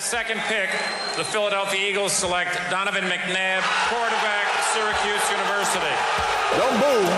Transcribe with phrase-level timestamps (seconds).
[0.00, 0.70] the second pick,
[1.18, 3.60] the Philadelphia Eagles select Donovan McNabb,
[3.90, 5.94] quarterback, Syracuse University.
[6.56, 7.10] Don't move.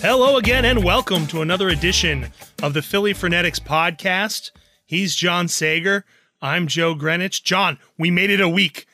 [0.00, 2.28] Hello again, and welcome to another edition
[2.62, 4.52] of the Philly Frenetics podcast.
[4.86, 6.04] He's John Sager.
[6.40, 7.42] I'm Joe Greenwich.
[7.42, 8.86] John, we made it a week.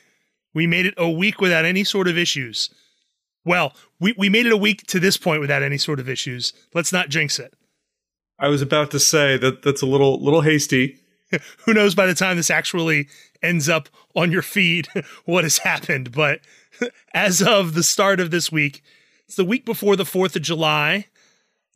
[0.53, 2.69] We made it a week without any sort of issues.
[3.43, 6.53] Well, we, we made it a week to this point without any sort of issues.
[6.73, 7.53] Let's not jinx it.
[8.39, 10.97] I was about to say that that's a little little hasty.
[11.65, 13.07] Who knows by the time this actually
[13.41, 14.87] ends up on your feed
[15.25, 16.41] what has happened, but
[17.13, 18.83] as of the start of this week,
[19.25, 21.07] it's the week before the 4th of July.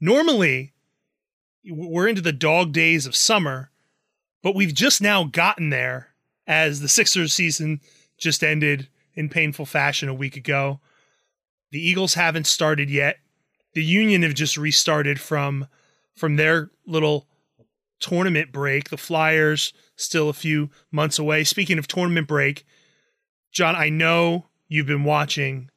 [0.01, 0.73] Normally,
[1.65, 3.71] we're into the dog days of summer,
[4.41, 6.09] but we've just now gotten there
[6.47, 7.81] as the Sixers season
[8.17, 10.79] just ended in painful fashion a week ago.
[11.71, 13.17] The Eagles haven't started yet.
[13.73, 15.67] The Union have just restarted from
[16.15, 17.27] from their little
[17.99, 18.89] tournament break.
[18.89, 21.43] The Flyers still a few months away.
[21.43, 22.65] Speaking of tournament break,
[23.51, 25.69] John, I know you've been watching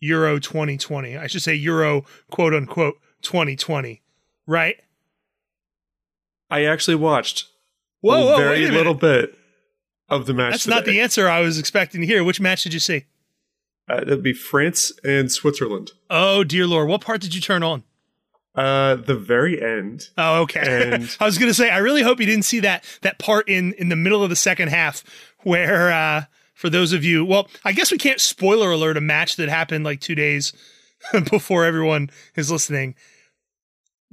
[0.00, 1.16] Euro 2020.
[1.16, 4.02] I should say Euro quote unquote 2020,
[4.46, 4.76] right?
[6.50, 7.46] I actually watched
[8.02, 9.34] Whoa, whoa, very little bit
[10.08, 10.52] of the match.
[10.52, 12.22] That's not the answer I was expecting to hear.
[12.22, 13.04] Which match did you see?
[13.88, 15.92] Uh, it'd be France and Switzerland.
[16.10, 17.84] Oh dear lord, what part did you turn on?
[18.54, 20.08] Uh, the very end.
[20.18, 20.92] Oh, okay.
[20.92, 23.72] And- I was gonna say, I really hope you didn't see that that part in
[23.74, 25.02] in the middle of the second half
[25.44, 29.36] where, uh, for those of you, well, I guess we can't spoiler alert a match
[29.36, 30.52] that happened like two days
[31.30, 32.94] before everyone is listening.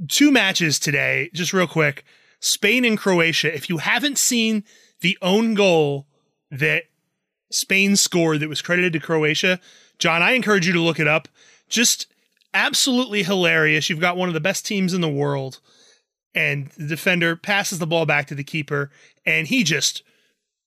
[0.08, 2.06] Two matches today, just real quick.
[2.40, 3.54] Spain and Croatia.
[3.54, 4.64] If you haven't seen
[5.02, 6.08] the own goal
[6.52, 6.84] that
[7.52, 9.60] Spain scored that was credited to Croatia,
[9.98, 11.28] John, I encourage you to look it up.
[11.68, 12.08] Just
[12.54, 13.90] absolutely hilarious.
[13.90, 15.60] You've got one of the best teams in the world,
[16.34, 18.92] and the defender passes the ball back to the keeper,
[19.26, 20.04] and he just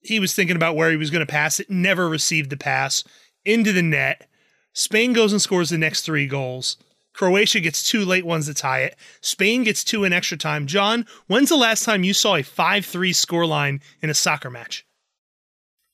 [0.01, 3.05] he was thinking about where he was going to pass it, never received the pass
[3.45, 4.29] into the net.
[4.73, 6.77] Spain goes and scores the next three goals.
[7.13, 8.97] Croatia gets two late ones to tie it.
[9.21, 10.67] Spain gets two in extra time.
[10.67, 14.87] John, when's the last time you saw a 5 3 scoreline in a soccer match?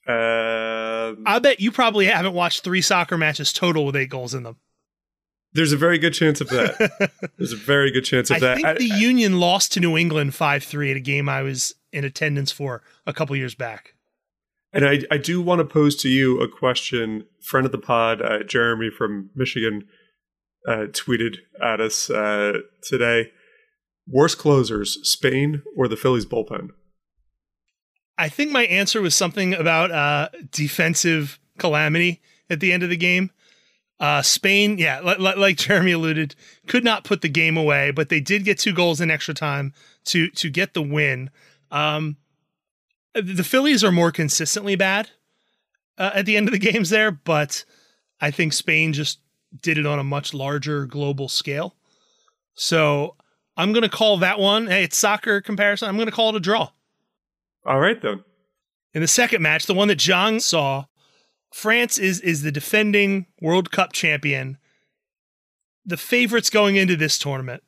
[0.07, 4.43] Um, I bet you probably haven't watched three soccer matches total with eight goals in
[4.43, 4.57] them.
[5.53, 7.11] there's a very good chance of that.
[7.37, 8.59] there's a very good chance of that.
[8.59, 8.79] I that.
[8.79, 12.05] think the Union lost to New England 5 3 at a game I was in
[12.05, 13.95] attendance for a couple years back.
[14.73, 17.25] And I, I do want to pose to you a question.
[17.41, 19.87] Friend of the pod, uh, Jeremy from Michigan,
[20.67, 22.53] uh, tweeted at us uh,
[22.83, 23.31] today.
[24.07, 26.71] Worst closers, Spain or the Phillies bullpen?
[28.17, 32.21] I think my answer was something about uh, defensive calamity
[32.51, 33.31] at the end of the game.
[34.01, 36.35] Uh, Spain, yeah, li- li- like Jeremy alluded,
[36.67, 39.73] could not put the game away, but they did get two goals in extra time
[40.05, 41.31] to to get the win.
[41.71, 42.17] Um,
[43.15, 45.11] the Phillies are more consistently bad
[45.97, 47.65] uh, at the end of the games there, but
[48.21, 49.19] I think Spain just
[49.61, 51.77] did it on a much larger global scale.
[52.55, 53.17] So
[53.57, 54.67] I'm going to call that one.
[54.67, 55.89] Hey, it's soccer comparison.
[55.89, 56.71] I'm going to call it a draw.
[57.67, 58.25] All right, then.
[58.95, 60.87] In the second match, the one that John saw,
[61.53, 64.59] France is is the defending World Cup champion,
[65.85, 67.63] the favorites going into this tournament.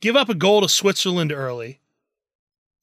[0.00, 1.80] Give up a goal to Switzerland early.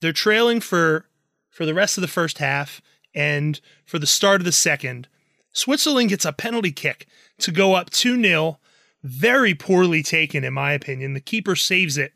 [0.02, 1.06] They're trailing for
[1.50, 2.82] for the rest of the first half
[3.16, 5.08] and for the start of the second.
[5.54, 7.08] Switzerland gets a penalty kick
[7.40, 8.58] to go up 2-0,
[9.04, 11.14] very poorly taken in my opinion.
[11.14, 12.14] The keeper saves it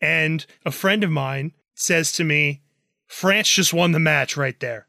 [0.00, 2.62] and a friend of mine says to me,
[3.06, 4.86] France just won the match right there.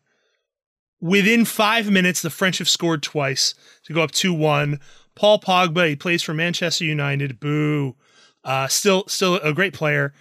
[0.99, 4.79] Within five minutes, the French have scored twice to go up 2 1.
[5.15, 7.39] Paul Pogba, he plays for Manchester United.
[7.39, 7.95] Boo.
[8.43, 10.13] Uh, still, still a great player.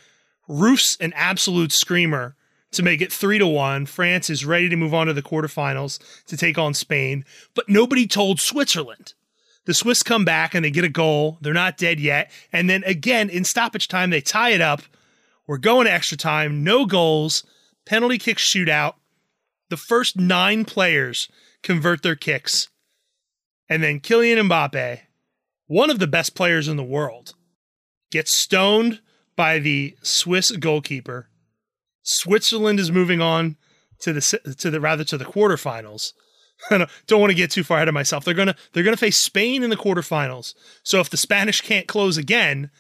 [0.49, 2.37] Roof's an absolute screamer
[2.73, 3.87] to make it 3 to 1.
[3.87, 7.25] France is ready to move on to the quarterfinals to take on Spain,
[7.55, 9.14] but nobody told Switzerland.
[9.66, 11.38] The Swiss come back and they get a goal.
[11.40, 12.30] They're not dead yet.
[12.52, 14.82] And then again, in stoppage time, they tie it up.
[15.46, 17.44] We're going to extra time, no goals,
[17.84, 18.94] penalty kick shootout.
[19.68, 21.28] The first nine players
[21.62, 22.68] convert their kicks.
[23.68, 25.00] And then Kylian Mbappe,
[25.66, 27.34] one of the best players in the world,
[28.12, 29.00] gets stoned
[29.34, 31.28] by the Swiss goalkeeper.
[32.02, 33.56] Switzerland is moving on
[33.98, 36.12] to the to the rather to the quarterfinals.
[36.70, 38.25] I don't- don't want to get too far ahead of myself.
[38.25, 40.55] They're gonna they're gonna face Spain in the quarterfinals.
[40.82, 42.70] So if the Spanish can't close again,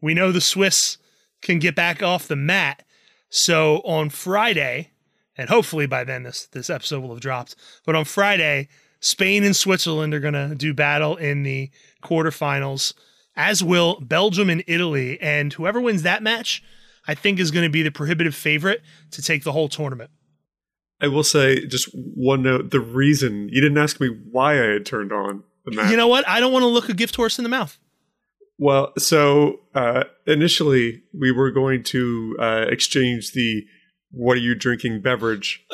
[0.00, 0.98] we know the Swiss
[1.42, 2.84] can get back off the mat.
[3.30, 4.90] So on Friday
[5.36, 7.54] and hopefully by then this this episode will have dropped.
[7.84, 8.68] But on Friday,
[9.00, 11.70] Spain and Switzerland are to do battle in the
[12.02, 12.94] quarterfinals,
[13.36, 15.20] as will Belgium and Italy.
[15.20, 16.62] And whoever wins that match,
[17.06, 18.82] I think, is going to be the prohibitive favorite
[19.12, 20.10] to take the whole tournament.
[21.00, 24.86] I will say just one note: the reason you didn't ask me why I had
[24.86, 25.90] turned on the match.
[25.90, 26.28] You know what?
[26.28, 27.78] I don't want to look a gift horse in the mouth.
[28.58, 33.64] Well, so uh, initially we were going to uh, exchange the
[34.10, 35.64] "What are you drinking?" beverage,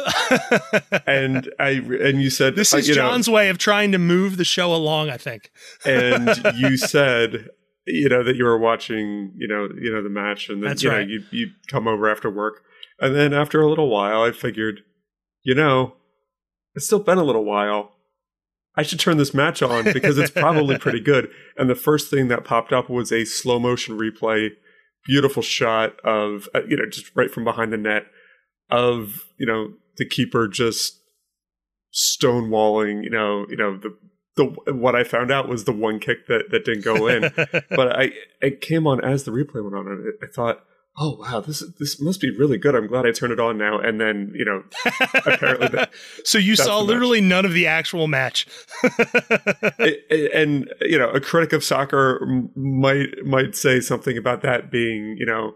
[1.07, 4.37] and I and you said This uh, is know, John's way of trying to move
[4.37, 5.09] the show along.
[5.09, 5.51] I think.
[5.87, 7.49] and you said
[7.87, 10.83] you know that you were watching you know you know the match and then That's
[10.83, 11.07] you right.
[11.07, 12.63] know you you come over after work
[12.99, 14.81] and then after a little while I figured
[15.45, 15.95] you know
[16.75, 17.93] it's still been a little while.
[18.77, 21.31] I should turn this match on because it's probably pretty good.
[21.57, 24.51] And the first thing that popped up was a slow motion replay
[25.07, 28.07] beautiful shot of uh, you know just right from behind the net
[28.71, 30.99] of you know the keeper just
[31.93, 33.95] stonewalling you know you know the
[34.37, 37.33] the what I found out was the one kick that that didn't go in.
[37.71, 40.65] But I it came on as the replay went on, and I thought,
[40.97, 42.75] oh wow, this this must be really good.
[42.75, 43.79] I'm glad I turned it on now.
[43.79, 44.63] And then you know,
[45.27, 45.91] apparently, that,
[46.25, 46.89] so you saw the match.
[46.89, 48.47] literally none of the actual match.
[48.83, 52.25] it- it- and you know, a critic of soccer
[52.55, 55.55] might might say something about that being you know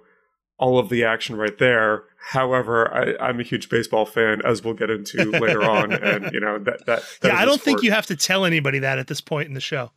[0.58, 2.02] all of the action right there.
[2.32, 6.40] However, I, I'm a huge baseball fan, as we'll get into later on, and you
[6.40, 9.06] know that that, that yeah, I don't think you have to tell anybody that at
[9.06, 9.92] this point in the show.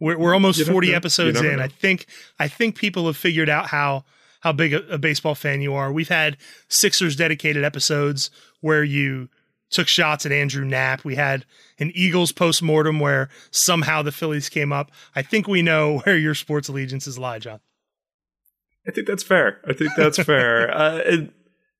[0.00, 0.96] We're, we're almost 40 know.
[0.96, 1.58] Episodes in.
[1.58, 1.62] know.
[1.62, 2.06] I think
[2.38, 4.04] I think people have figured out how
[4.40, 5.92] how big a, a baseball fan you are.
[5.92, 6.36] We've had
[6.68, 9.28] Sixers dedicated episodes where you
[9.70, 11.04] took shots at Andrew Knapp.
[11.04, 11.46] We had
[11.78, 14.90] an Eagles postmortem where somehow the Phillies came up.
[15.14, 17.60] I think we know where your sports allegiances lie, John.
[18.86, 19.60] I think that's fair.
[19.66, 20.70] I think that's fair.
[20.70, 21.32] Uh, and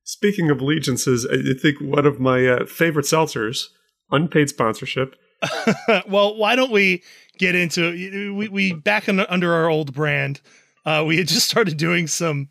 [0.03, 3.67] speaking of allegiances, I I think one of my uh, favorite seltzers,
[4.11, 5.15] unpaid sponsorship,
[6.07, 7.03] well, why don't we
[7.37, 10.41] get into we we back in, under our old brand.
[10.85, 12.47] Uh, we had just started doing some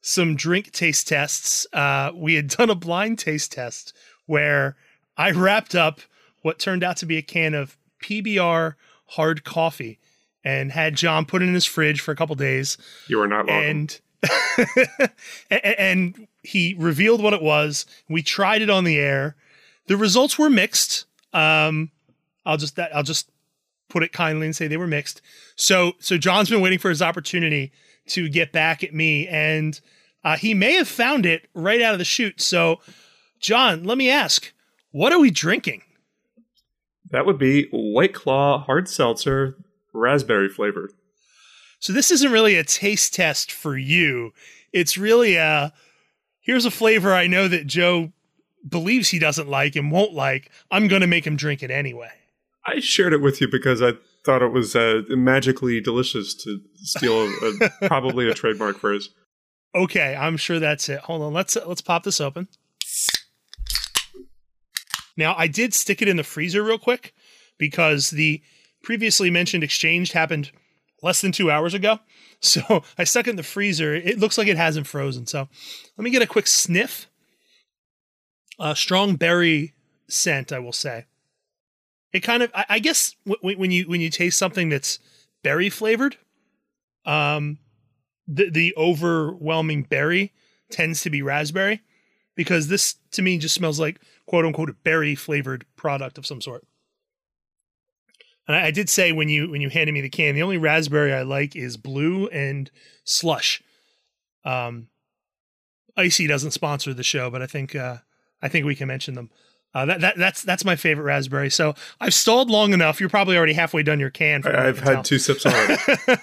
[0.00, 1.66] some drink taste tests.
[1.72, 3.94] Uh, we had done a blind taste test
[4.26, 4.76] where
[5.16, 6.00] I wrapped up
[6.42, 8.74] what turned out to be a can of PBR
[9.06, 9.98] hard coffee
[10.44, 12.76] and had John put it in his fridge for a couple days
[13.06, 13.64] you are not welcome.
[13.70, 14.00] and
[15.50, 17.86] and he revealed what it was.
[18.08, 19.36] We tried it on the air.
[19.86, 21.06] The results were mixed.
[21.32, 21.90] Um,
[22.44, 23.30] I'll just that I'll just
[23.92, 25.20] put it kindly and say they were mixed.
[25.56, 27.72] So so John's been waiting for his opportunity
[28.08, 29.80] to get back at me, and
[30.24, 32.40] uh, he may have found it right out of the chute.
[32.40, 32.80] So,
[33.38, 34.52] John, let me ask,
[34.90, 35.82] what are we drinking?
[37.12, 39.56] that would be White Claw hard seltzer,
[39.92, 40.92] raspberry flavored.
[41.78, 44.32] So this isn't really a taste test for you.
[44.72, 45.72] It's really a
[46.40, 48.12] here's a flavor I know that Joe
[48.66, 50.50] believes he doesn't like and won't like.
[50.70, 52.10] I'm going to make him drink it anyway.
[52.66, 53.92] I shared it with you because I
[54.24, 59.10] thought it was uh, magically delicious to steal a, a, probably a trademark phrase.
[59.74, 61.00] Okay, I'm sure that's it.
[61.00, 61.32] Hold on.
[61.32, 62.48] Let's let's pop this open.
[65.16, 67.14] Now, I did stick it in the freezer real quick
[67.58, 68.42] because the
[68.82, 70.50] previously mentioned exchange happened
[71.02, 71.98] less than 2 hours ago.
[72.44, 73.94] So, I stuck it in the freezer.
[73.94, 75.28] It looks like it hasn't frozen.
[75.28, 75.48] So,
[75.96, 77.08] let me get a quick sniff.
[78.58, 79.74] A strong berry
[80.08, 81.06] scent, I will say.
[82.12, 84.98] It kind of I, I guess when you when you taste something that's
[85.42, 86.16] berry flavored,
[87.04, 87.58] um
[88.28, 90.32] the the overwhelming berry
[90.70, 91.82] tends to be raspberry
[92.34, 96.40] because this to me just smells like quote unquote a berry flavored product of some
[96.40, 96.66] sort.
[98.46, 100.58] And I, I did say when you when you handed me the can, the only
[100.58, 102.70] raspberry I like is blue and
[103.04, 103.62] slush.
[104.44, 104.88] Um,
[105.96, 107.98] ICEE doesn't sponsor the show, but I think uh,
[108.40, 109.30] I think we can mention them.
[109.74, 111.50] Uh, that, that that's that's my favorite raspberry.
[111.50, 113.00] So I've stalled long enough.
[113.00, 114.46] You're probably already halfway done your can.
[114.46, 115.02] I I've had tell.
[115.02, 115.76] two sips already.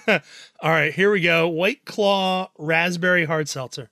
[0.60, 1.48] All right, here we go.
[1.48, 3.90] White Claw raspberry hard seltzer.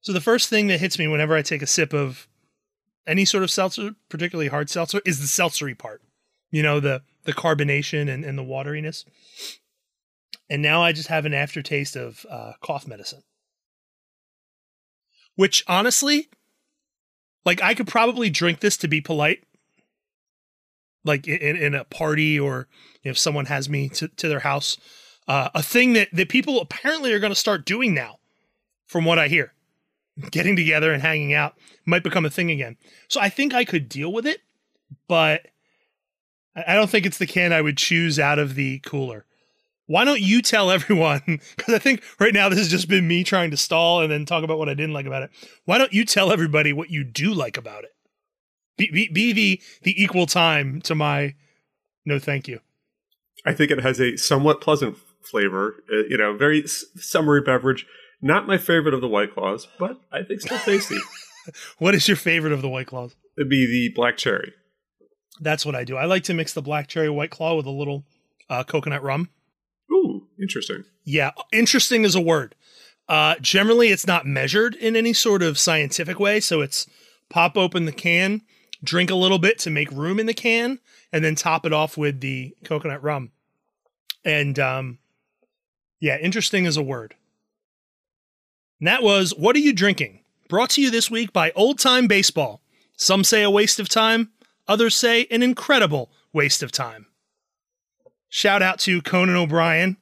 [0.00, 2.26] So the first thing that hits me whenever I take a sip of
[3.06, 6.00] any sort of seltzer, particularly hard seltzer, is the seltzery part.
[6.50, 9.04] You know, the the carbonation and, and the wateriness.
[10.48, 13.24] And now I just have an aftertaste of uh, cough medicine.
[15.34, 16.30] Which honestly,
[17.44, 19.44] like I could probably drink this to be polite.
[21.04, 22.68] Like in, in a party or
[23.02, 24.76] if someone has me to, to their house.
[25.26, 28.18] Uh, a thing that, that people apparently are going to start doing now,
[28.86, 29.52] from what I hear.
[30.30, 31.54] Getting together and hanging out
[31.86, 32.76] might become a thing again.
[33.08, 34.40] So I think I could deal with it,
[35.06, 35.46] but
[36.56, 39.24] I I don't think it's the can I would choose out of the cooler.
[39.88, 41.22] Why don't you tell everyone?
[41.56, 44.24] Because I think right now this has just been me trying to stall and then
[44.24, 45.30] talk about what I didn't like about it.
[45.64, 47.90] Why don't you tell everybody what you do like about it?
[48.76, 51.34] Be, be, be the the equal time to my
[52.04, 52.60] no, thank you.
[53.44, 55.82] I think it has a somewhat pleasant flavor.
[55.92, 57.84] Uh, you know, very s- summery beverage.
[58.22, 60.98] Not my favorite of the White Claws, but I think still tasty.
[61.78, 63.16] What is your favorite of the White Claws?
[63.38, 64.52] It'd be the black cherry.
[65.40, 65.96] That's what I do.
[65.96, 68.04] I like to mix the black cherry White Claw with a little
[68.50, 69.30] uh, coconut rum.
[70.40, 70.84] Interesting.
[71.04, 72.54] Yeah, interesting is a word.
[73.08, 76.40] Uh, generally, it's not measured in any sort of scientific way.
[76.40, 76.86] So it's
[77.28, 78.42] pop open the can,
[78.84, 80.78] drink a little bit to make room in the can,
[81.12, 83.32] and then top it off with the coconut rum.
[84.24, 84.98] And um,
[86.00, 87.14] yeah, interesting is a word.
[88.80, 90.20] And that was What Are You Drinking?
[90.48, 92.60] Brought to you this week by Old Time Baseball.
[92.96, 94.30] Some say a waste of time,
[94.66, 97.06] others say an incredible waste of time.
[98.28, 99.96] Shout out to Conan O'Brien,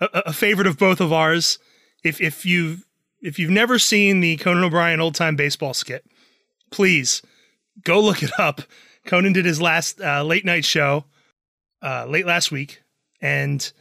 [0.00, 1.58] a, a favorite of both of ours.
[2.02, 2.84] If if you've
[3.20, 6.04] if you've never seen the Conan O'Brien old time baseball skit,
[6.70, 7.22] please
[7.82, 8.62] go look it up.
[9.06, 11.04] Conan did his last uh, late night show
[11.82, 12.82] uh, late last week,
[13.20, 13.72] and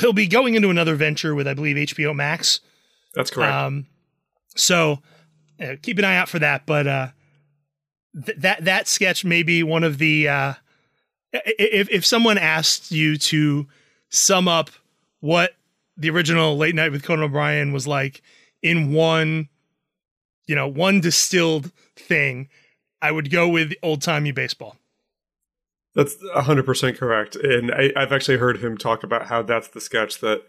[0.00, 2.60] he'll- be going into another venture with I believe HBO Max.
[3.14, 3.52] That's correct.
[3.54, 3.86] Um,
[4.54, 4.98] so
[5.60, 6.66] uh, keep an eye out for that.
[6.66, 7.08] But uh,
[8.26, 10.54] th- that that sketch may be one of the uh,
[11.32, 13.66] if if someone asked you to
[14.08, 14.70] sum up
[15.20, 15.52] what
[15.96, 18.22] the original Late Night with Conan O'Brien was like
[18.62, 19.48] in one,
[20.46, 22.48] you know, one distilled thing,
[23.02, 24.76] I would go with old timey baseball.
[25.94, 27.36] That's 100% correct.
[27.36, 30.42] And I, I've actually heard him talk about how that's the sketch that,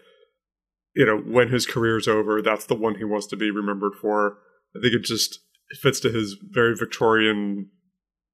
[0.96, 4.38] you know, when his career's over, that's the one he wants to be remembered for.
[4.76, 5.40] I think it just
[5.82, 7.70] fits to his very Victorian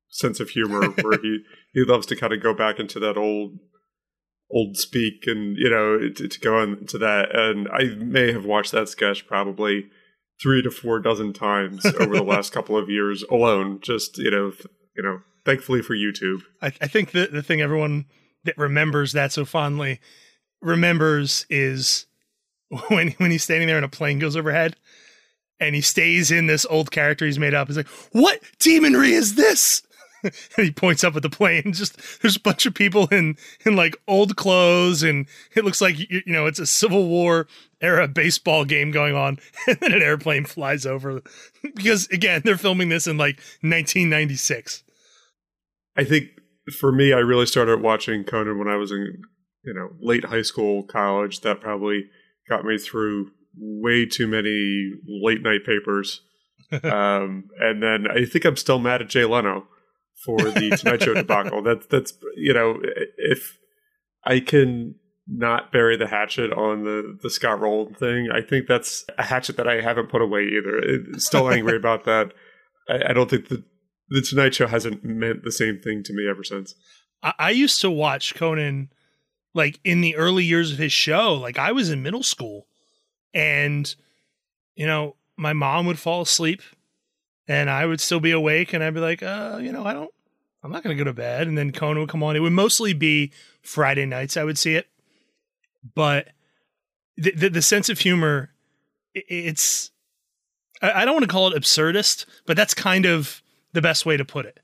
[0.10, 1.40] sense of humor where he,
[1.74, 3.60] he loves to kind of go back into that old
[4.52, 8.72] old speak and you know to, to go into that and i may have watched
[8.72, 9.86] that sketch probably
[10.42, 14.52] three to four dozen times over the last couple of years alone just you know
[14.52, 18.06] th- you know thankfully for youtube I, I think the the thing everyone
[18.44, 20.00] that remembers that so fondly
[20.62, 22.06] remembers is
[22.90, 24.76] when when he's standing there and a plane goes overhead
[25.60, 27.68] and he stays in this old character he's made up.
[27.68, 29.82] He's like, "What demonry is this?"
[30.26, 30.34] And
[30.66, 31.64] he points up at the plane.
[31.74, 36.00] Just there's a bunch of people in in like old clothes, and it looks like
[36.00, 37.48] you, you know it's a Civil War
[37.82, 41.22] era baseball game going on, and then an airplane flies over
[41.76, 44.84] because again they're filming this in like 1996.
[45.98, 46.30] I think
[46.78, 49.22] for me, I really started watching Conan when I was in,
[49.64, 51.42] you know, late high school, college.
[51.42, 52.06] That probably
[52.50, 56.22] got me through way too many late night papers.
[56.84, 59.68] um, and then I think I'm still mad at Jay Leno
[60.24, 61.62] for the Tonight Show debacle.
[61.62, 62.80] That's that's you know,
[63.18, 63.58] if
[64.24, 64.96] I can
[65.28, 69.58] not bury the hatchet on the the Scott Rolen thing, I think that's a hatchet
[69.58, 70.78] that I haven't put away either.
[70.78, 72.32] It- Still angry about that.
[72.90, 73.64] I, I don't think the
[74.10, 76.76] the Tonight Show hasn't meant the same thing to me ever since.
[77.24, 78.90] I, I used to watch Conan
[79.56, 81.34] like in the early years of his show.
[81.34, 82.68] Like I was in middle school
[83.34, 83.94] and
[84.76, 86.62] you know, my mom would fall asleep
[87.48, 90.12] and I would still be awake and I'd be like, uh, you know, I don't
[90.64, 91.48] I'm not gonna go to bed.
[91.48, 92.36] And then Conan would come on.
[92.36, 94.88] It would mostly be Friday nights I would see it.
[95.94, 96.30] But
[97.18, 98.52] the the, the sense of humor
[99.14, 99.92] it's
[100.82, 103.42] I, I don't want to call it absurdist, but that's kind of
[103.74, 104.60] the best way to put it.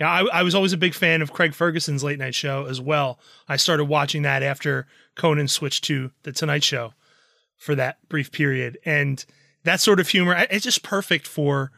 [0.00, 2.80] Yeah, I, I was always a big fan of Craig Ferguson's late night show as
[2.80, 3.18] well.
[3.48, 6.94] I started watching that after Conan switched to the Tonight Show
[7.56, 9.24] for that brief period, and
[9.64, 11.72] that sort of humor it's just perfect for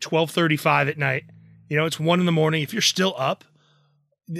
[0.00, 1.24] twelve thirty five at night.
[1.68, 2.62] You know, it's one in the morning.
[2.62, 3.44] If you're still up,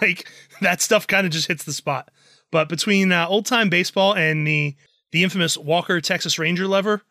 [0.00, 0.28] like
[0.60, 2.10] that stuff kind of just hits the spot.
[2.50, 4.76] But between uh, old time baseball and the
[5.12, 7.02] the infamous Walker Texas Ranger lever,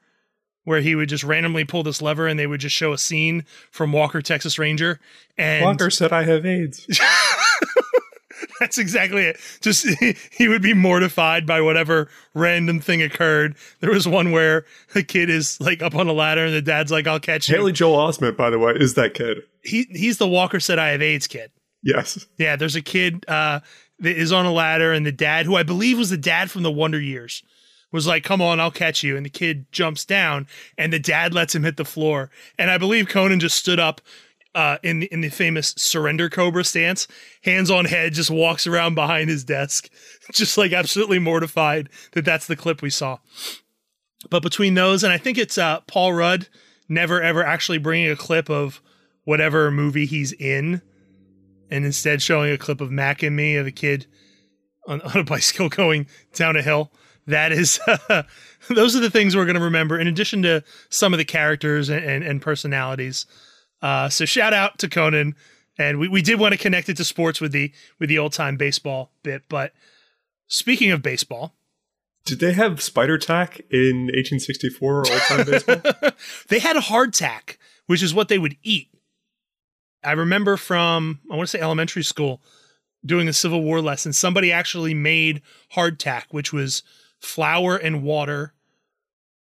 [0.63, 3.45] where he would just randomly pull this lever and they would just show a scene
[3.71, 4.99] from Walker Texas Ranger,
[5.37, 6.85] and Walker said I have AIDS.
[8.59, 9.39] that's exactly it.
[9.61, 9.87] Just
[10.31, 13.55] he would be mortified by whatever random thing occurred.
[13.79, 16.91] There was one where a kid is like up on a ladder and the dad's
[16.91, 19.39] like, "I'll catch you." Haley Joel Osment, by the way, is that kid.
[19.63, 21.51] He he's the Walker said I have AIDS kid.
[21.81, 22.25] Yes.
[22.37, 23.61] Yeah, there's a kid uh,
[23.99, 26.63] that is on a ladder, and the dad, who I believe was the dad from
[26.63, 27.43] the Wonder Years,
[27.91, 30.47] was like, "Come on, I'll catch you." And the kid jumps down,
[30.77, 32.29] and the dad lets him hit the floor.
[32.57, 34.01] And I believe Conan just stood up
[34.59, 37.07] uh, in the, in the famous surrender cobra stance,
[37.43, 39.89] hands on head, just walks around behind his desk,
[40.33, 43.19] just like absolutely mortified that that's the clip we saw.
[44.29, 46.49] But between those, and I think it's uh, Paul Rudd
[46.89, 48.81] never ever actually bringing a clip of
[49.23, 50.81] whatever movie he's in
[51.71, 54.07] and instead showing a clip of Mac and me of a kid
[54.89, 56.91] on, on a bicycle going down a hill.
[57.27, 57.79] That is,
[58.69, 59.97] those are the things we're going to remember.
[59.97, 63.25] In addition to some of the characters and, and, and personalities.
[63.81, 65.35] Uh, so shout out to Conan,
[65.77, 68.33] and we, we did want to connect it to sports with the with the old
[68.33, 69.43] time baseball bit.
[69.49, 69.73] But
[70.47, 71.55] speaking of baseball,
[72.25, 75.81] Did they have spider tack in 1864 old time baseball?
[76.49, 77.57] they had a hardtack,
[77.87, 78.89] which is what they would eat.
[80.03, 82.41] I remember from I want to say elementary school
[83.05, 84.11] doing a Civil War lesson.
[84.11, 85.41] Somebody actually made
[85.73, 86.83] hardtack, which was
[87.19, 88.53] flour and water,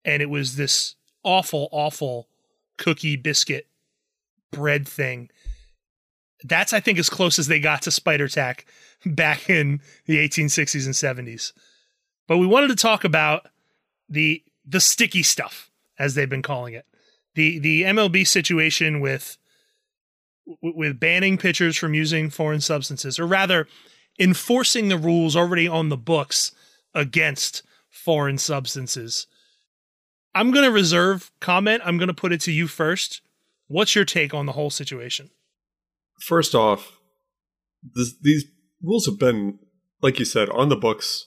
[0.05, 2.29] and it was this awful, awful
[2.77, 3.69] cookie biscuit
[4.53, 5.31] bread thing.
[6.45, 8.67] That's I think as close as they got to spider tack
[9.05, 10.95] back in the 1860s and
[11.29, 11.53] 70s.
[12.29, 13.49] But we wanted to talk about
[14.09, 16.87] the the sticky stuff, as they've been calling it.
[17.35, 19.39] The the MLB situation with
[20.63, 23.67] with banning pitchers from using foreign substances, or rather,
[24.19, 26.53] enforcing the rules already on the books
[26.95, 29.27] against foreign substances.
[30.35, 31.83] I'm going to reserve comment.
[31.85, 33.23] I'm going to put it to you first.
[33.69, 35.31] What's your take on the whole situation?
[36.21, 36.99] First off,
[37.83, 38.45] this, these
[38.83, 39.59] rules have been,
[40.03, 41.27] like you said, on the books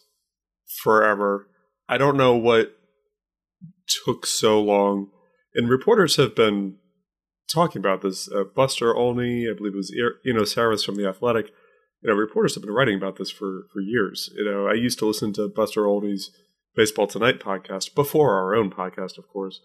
[0.82, 1.48] forever.
[1.88, 2.76] I don't know what
[4.06, 5.10] took so long.
[5.54, 6.78] And reporters have been
[7.52, 8.30] talking about this.
[8.32, 11.48] Uh, Buster Olney, I believe it was you know Harris from The Athletic.
[12.02, 14.30] You know, reporters have been writing about this for, for years.
[14.38, 16.32] You know, I used to listen to Buster Olney's
[16.76, 19.60] Baseball Tonight podcast before our own podcast, of course.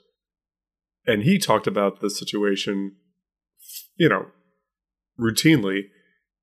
[1.07, 2.97] And he talked about the situation,
[3.97, 4.27] you know,
[5.19, 5.83] routinely,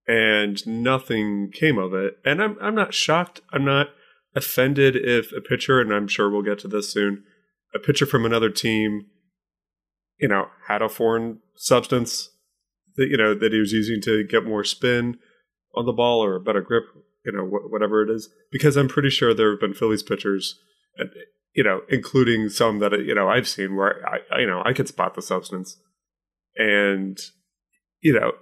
[0.08, 2.16] and nothing came of it.
[2.26, 3.42] And I'm I'm not shocked.
[3.52, 3.90] I'm not
[4.36, 7.24] offended if a pitcher, and I'm sure we'll get to this soon,
[7.74, 9.08] a pitcher from another team,
[10.20, 12.30] you know, had a foreign substance
[12.98, 15.18] that you know that he was using to get more spin
[15.76, 16.84] on the ball or a better grip,
[17.26, 18.30] you know, wh- whatever it is.
[18.52, 20.60] Because I'm pretty sure there have been Phillies pitchers,
[20.98, 21.10] and
[21.54, 24.88] you know, including some that you know I've seen where I, you know I could
[24.88, 25.78] spot the substance,
[26.56, 27.20] and
[28.02, 28.34] you know,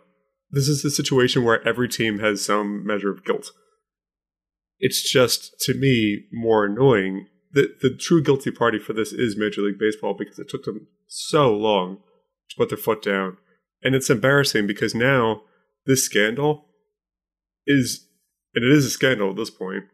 [0.52, 3.52] this is a situation where every team has some measure of guilt.
[4.80, 9.62] It's just to me more annoying that the true guilty party for this is Major
[9.62, 11.98] League Baseball because it took them so long
[12.50, 13.38] to put their foot down.
[13.84, 15.42] And it's embarrassing because now
[15.86, 16.66] this scandal
[17.66, 18.08] is,
[18.54, 19.86] and it is a scandal at this point,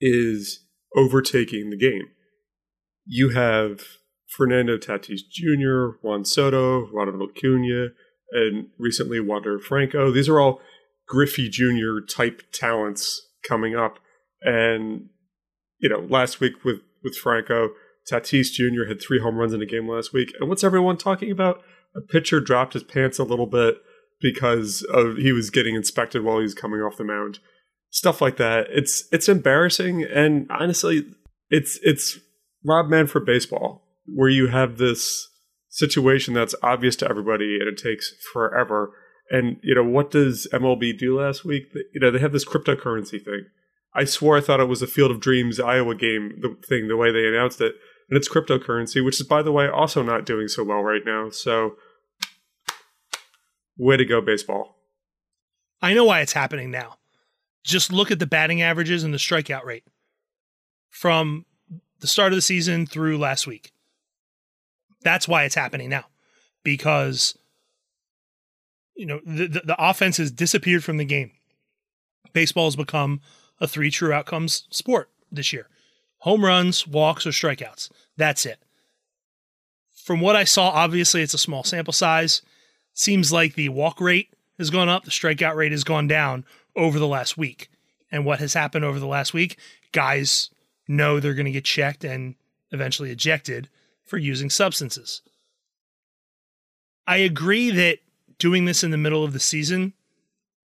[0.00, 0.60] is
[0.96, 2.08] overtaking the game.
[3.06, 3.82] You have
[4.28, 7.88] Fernando Tatis Jr., Juan Soto, Ronald Acuna,
[8.32, 10.10] and recently Wander Franco.
[10.10, 10.60] These are all
[11.06, 12.04] Griffey Jr.
[12.08, 13.98] type talents coming up.
[14.42, 15.08] And,
[15.78, 17.70] you know, last week with, with Franco,
[18.10, 18.88] Tatis Jr.
[18.88, 20.32] had three home runs in a game last week.
[20.38, 21.62] And what's everyone talking about?
[21.96, 23.78] A pitcher dropped his pants a little bit
[24.20, 27.40] because of he was getting inspected while he was coming off the mound.
[27.90, 28.66] Stuff like that.
[28.70, 31.04] It's it's embarrassing and honestly,
[31.48, 32.18] it's it's
[32.64, 35.28] Rob Manfred baseball where you have this
[35.68, 38.92] situation that's obvious to everybody and it takes forever.
[39.30, 41.64] And you know what does MLB do last week?
[41.92, 43.46] You know they have this cryptocurrency thing.
[43.94, 46.96] I swore I thought it was a Field of Dreams Iowa game the thing the
[46.96, 47.74] way they announced it,
[48.08, 51.30] and it's cryptocurrency, which is by the way also not doing so well right now.
[51.30, 51.76] So
[53.76, 54.76] way to go baseball.
[55.82, 56.98] I know why it's happening now.
[57.64, 59.84] Just look at the batting averages and the strikeout rate
[60.88, 61.44] from
[62.00, 63.72] the start of the season through last week.
[65.02, 66.06] That's why it's happening now,
[66.62, 67.36] because
[68.94, 71.32] you know the, the, the offense has disappeared from the game.
[72.32, 73.20] Baseball has become
[73.60, 75.68] a three true outcomes sport this year:
[76.18, 77.90] home runs, walks, or strikeouts.
[78.16, 78.58] That's it.
[80.04, 82.42] From what I saw, obviously it's a small sample size.
[82.92, 86.44] Seems like the walk rate has gone up, the strikeout rate has gone down
[86.76, 87.70] over the last week.
[88.10, 89.58] And what has happened over the last week?
[89.92, 90.50] Guys
[90.88, 92.34] know they're going to get checked and
[92.72, 93.68] eventually ejected
[94.04, 95.22] for using substances.
[97.06, 97.98] I agree that
[98.38, 99.92] doing this in the middle of the season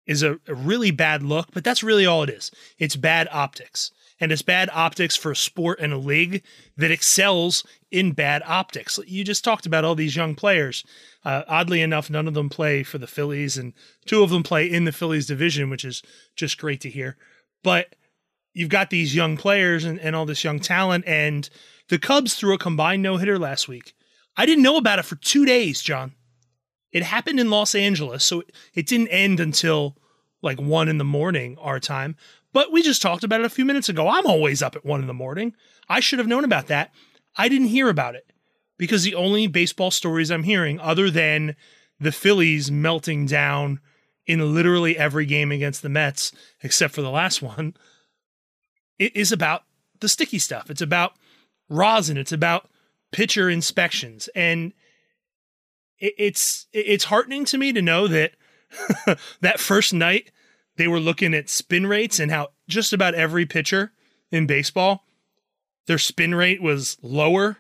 [0.07, 2.51] is a, a, really bad look, but that's really all it is.
[2.79, 3.91] It's bad optics.
[4.21, 6.45] And it's bad optics for a sport and a league
[6.77, 8.99] that excels in bad optics.
[9.07, 10.85] You just talked about all these young players.
[11.25, 13.73] Uh, oddly enough, none of them play for the Phillies, and
[14.07, 16.03] two of them play in the Phillies division, which is
[16.37, 17.17] just great to hear.
[17.65, 17.97] But
[18.53, 21.49] you've got these young players and, and all this young talent, and
[21.89, 23.95] the Cubs threw a combined no hitter last week.
[24.37, 26.13] I didn't know about it for two days, John.
[26.93, 29.97] It happened in Los Angeles, so it didn't end until
[30.43, 32.17] like one in the morning our time.
[32.55, 34.09] But we just talked about it a few minutes ago.
[34.09, 35.55] I'm always up at one in the morning.
[35.89, 36.93] I should have known about that.
[37.37, 38.33] I didn't hear about it
[38.79, 41.57] because the only baseball stories I'm hearing, other than
[41.99, 43.81] the Phillies melting down
[44.25, 46.31] in literally every game against the Mets,
[46.63, 47.75] except for the last one,
[49.01, 49.65] it is about
[49.99, 50.71] the sticky stuff.
[50.71, 51.15] It's about
[51.69, 52.17] rosin.
[52.17, 52.71] It's about
[53.11, 54.29] pitcher inspections.
[54.37, 54.73] And
[55.99, 58.33] it's it's heartening to me to know that
[59.41, 60.31] that first night
[60.77, 63.93] they were looking at spin rates and how just about every pitcher
[64.31, 65.05] in baseball,
[65.87, 67.59] their spin rate was lower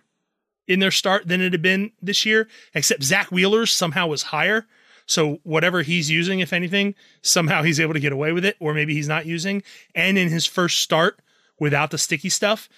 [0.67, 4.67] in their start than it had been this year, except Zack Wheeler's somehow was higher.
[5.07, 8.73] So whatever he's using, if anything, somehow he's able to get away with it, or
[8.73, 9.63] maybe he's not using.
[9.95, 11.21] And in his first start
[11.61, 12.69] without the sticky stuff,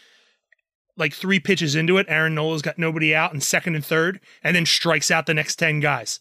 [0.96, 4.56] like three pitches into it, Aaron Nola's got nobody out in second and third, and
[4.56, 6.18] then strikes out the next 10 guys.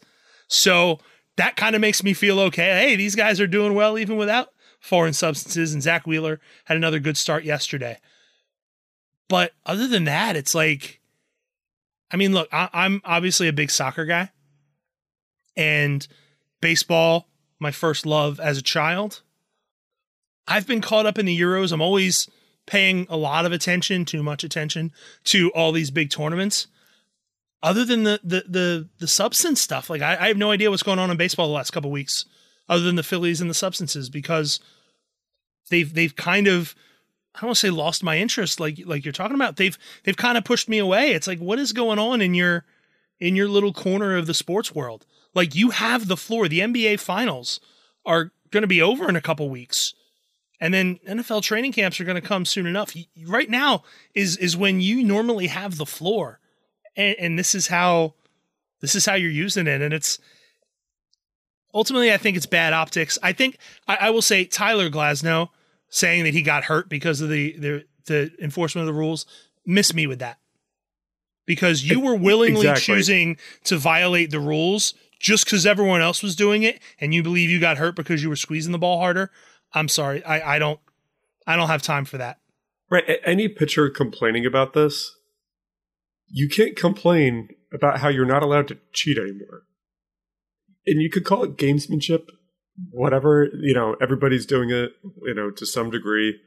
[0.47, 0.99] So
[1.38, 2.88] that kind of makes me feel okay.
[2.89, 5.74] Hey, these guys are doing well even without foreign substances.
[5.74, 7.98] And Zack Wheeler had another good start yesterday.
[9.28, 11.02] But other than that, it's like,
[12.12, 14.30] I mean, look, I, I'm obviously a big soccer guy
[15.58, 16.08] and
[16.62, 17.28] baseball,
[17.60, 19.21] my first love as a child.
[20.48, 21.71] I've been caught up in the Euros.
[21.71, 22.30] I'm always
[22.67, 24.91] paying a lot of attention, too much attention
[25.26, 26.67] to all these big tournaments.
[27.65, 30.84] Other than the the the, the substance stuff, like I, I have no idea what's
[30.84, 32.25] going on in baseball the last couple weeks,
[32.69, 34.60] other than the Phillies and the substances, because
[35.71, 36.75] they've they've kind of
[37.34, 39.56] I don't want to say lost my interest, like like you're talking about.
[39.56, 41.13] They've they've kind of pushed me away.
[41.13, 42.65] It's like what is going on in your
[43.19, 45.08] in your little corner of the sports world?
[45.34, 46.47] Like you have the floor.
[46.47, 47.60] The NBA finals
[48.06, 49.95] are going to be over in a couple weeks.
[50.62, 52.95] And then NFL training camps are going to come soon enough.
[53.25, 53.82] Right now
[54.13, 56.39] is is when you normally have the floor.
[56.95, 58.13] And, and this is how
[58.81, 60.19] this is how you're using it and it's
[61.73, 63.17] ultimately I think it's bad optics.
[63.21, 65.49] I think I, I will say Tyler Glasnow
[65.89, 69.25] saying that he got hurt because of the the, the enforcement of the rules
[69.65, 70.39] miss me with that
[71.45, 72.95] because you were willingly exactly.
[72.95, 77.49] choosing to violate the rules just because everyone else was doing it and you believe
[77.49, 79.31] you got hurt because you were squeezing the ball harder,
[79.73, 80.23] I'm sorry.
[80.23, 80.79] I, I don't
[81.47, 82.39] I don't have time for that.
[82.89, 83.19] Right.
[83.23, 85.15] Any pitcher complaining about this,
[86.36, 89.63] you can't complain about how you're not allowed to cheat anymore.
[90.86, 92.28] And you could call it gamesmanship,
[92.91, 94.91] whatever, you know, everybody's doing it,
[95.24, 96.38] you know, to some degree.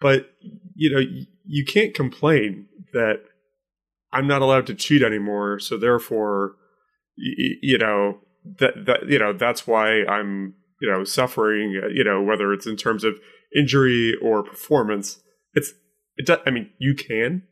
[0.00, 0.30] But,
[0.76, 1.02] you know,
[1.44, 3.22] you can't complain that
[4.12, 6.54] I'm not allowed to cheat anymore, so therefore
[7.16, 8.18] you, know
[8.60, 11.80] that that you know that's why I'm you know suffering.
[11.82, 13.14] Uh, you know whether it's in terms of
[13.56, 15.20] injury or performance.
[15.54, 15.72] It's
[16.16, 16.26] it.
[16.26, 17.42] Does, I mean, you can,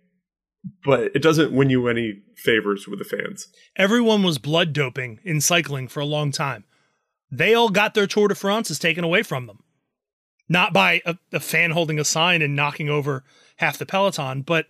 [0.84, 3.48] but it doesn't win you any favors with the fans.
[3.76, 6.64] Everyone was blood doping in cycling for a long time.
[7.30, 9.62] They all got their Tour de France taken away from them.
[10.48, 13.24] Not by a, a fan holding a sign and knocking over
[13.56, 14.66] half the peloton, but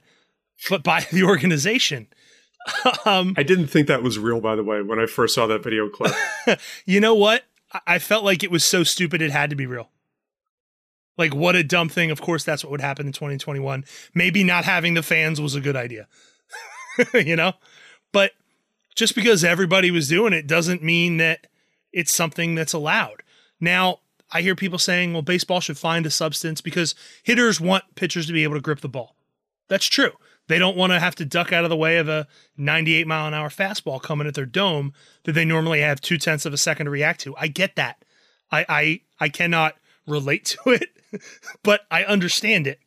[0.71, 2.09] but by the organization.
[3.05, 5.65] um, I didn't think that was real, by the way, when I first saw that
[5.65, 6.15] video clip.
[6.87, 7.45] you know what?
[7.87, 9.91] I felt like it was so stupid it had to be real.
[11.19, 12.11] Like, what a dumb thing.
[12.11, 13.85] Of course, that's what would happen in 2021.
[14.15, 16.09] Maybe not having the fans was a good idea,
[17.15, 17.53] you know?
[18.13, 18.33] But
[18.95, 21.47] just because everybody was doing it doesn't mean that
[21.93, 23.23] it's something that's allowed.
[23.61, 24.01] Now,
[24.33, 28.33] I hear people saying, well, baseball should find a substance because hitters want pitchers to
[28.33, 29.15] be able to grip the ball.
[29.69, 30.13] That's true.
[30.49, 33.29] They don't want to have to duck out of the way of a 98 mile
[33.29, 34.93] an hour fastball coming at their dome
[35.25, 37.37] that they normally have two tenths of a second to react to.
[37.37, 38.05] I get that.
[38.51, 40.91] I I, I cannot relate to it,
[41.63, 42.81] but I understand it.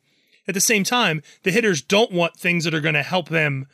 [0.48, 3.66] At the same time, the hitters don't want things that are going to help them,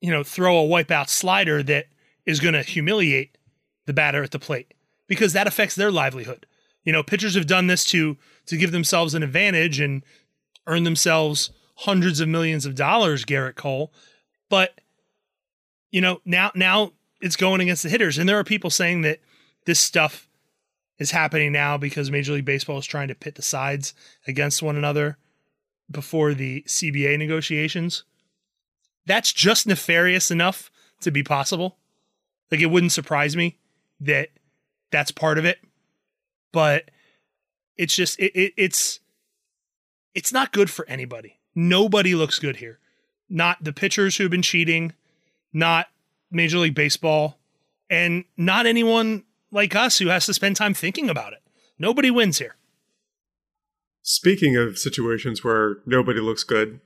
[0.00, 1.86] you know, throw a wipeout slider that
[2.26, 3.38] is going to humiliate
[3.86, 4.74] the batter at the plate
[5.06, 6.46] because that affects their livelihood.
[6.84, 10.02] You know, pitchers have done this to to give themselves an advantage and
[10.66, 13.92] earn themselves hundreds of millions of dollars, Gerrit Cole.
[14.48, 14.80] But
[15.90, 18.18] you know, now now it's going against the hitters.
[18.18, 19.20] And there are people saying that
[19.66, 20.27] this stuff
[20.98, 23.94] is happening now because Major League Baseball is trying to pit the sides
[24.26, 25.18] against one another
[25.90, 28.04] before the CBA negotiations.
[29.06, 31.78] That's just nefarious enough to be possible.
[32.50, 33.58] Like it wouldn't surprise me
[34.00, 34.28] that
[34.90, 35.58] that's part of it.
[36.52, 36.90] But
[37.76, 39.00] it's just it, it it's
[40.14, 41.38] it's not good for anybody.
[41.54, 42.78] Nobody looks good here.
[43.28, 44.94] Not the pitchers who've been cheating,
[45.52, 45.88] not
[46.30, 47.38] Major League Baseball,
[47.90, 51.40] and not anyone like us who has to spend time thinking about it.
[51.78, 52.56] Nobody wins here.
[54.02, 56.80] Speaking of situations where nobody looks good,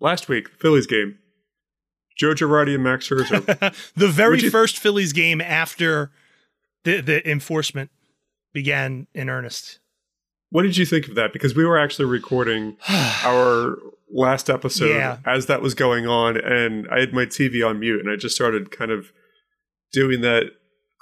[0.00, 1.18] last week, the Phillies game,
[2.16, 3.44] Joe Girardi and Max Scherzer.
[3.94, 6.10] the very you- first Phillies game after
[6.84, 7.90] the, the enforcement
[8.52, 9.80] began in earnest.
[10.50, 11.32] What did you think of that?
[11.32, 13.76] Because we were actually recording our
[14.10, 15.18] last episode yeah.
[15.24, 18.34] as that was going on, and I had my TV on mute, and I just
[18.34, 19.12] started kind of
[19.92, 20.52] doing that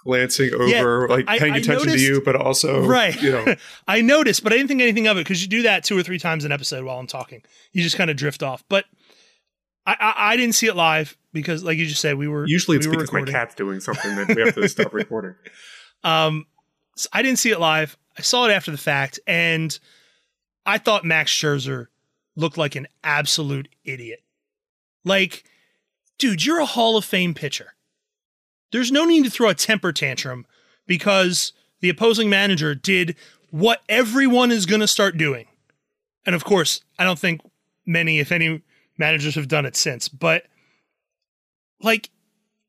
[0.05, 3.21] glancing over, like I- paying I attention noticed- to you, but also right.
[3.21, 3.55] you know,
[3.89, 6.03] I noticed, but I didn't think anything of it because you do that two or
[6.03, 7.43] three times an episode while I'm talking.
[7.73, 8.63] You just kind of drift off.
[8.69, 8.85] But
[9.87, 12.77] I, I, I didn't see it live because, like you just said, we were usually
[12.77, 15.35] it's we were because my cat's doing something that we have to stop recording.
[16.03, 16.47] Um,
[16.97, 17.97] so I didn't see it live.
[18.17, 19.77] I saw it after the fact, and
[20.65, 21.87] I thought Max Scherzer
[22.37, 24.21] looked like an absolute idiot.
[25.05, 25.45] Like,
[26.19, 27.74] dude, you're a Hall of Fame pitcher.
[28.75, 30.47] There's no need to throw a temper tantrum
[30.85, 33.15] because the opposing manager did
[33.53, 35.47] what everyone is going to start doing.
[36.27, 37.41] And of course, I don't think
[37.87, 38.63] many, if any,
[38.99, 40.47] managers have done it since, but
[41.81, 42.11] like,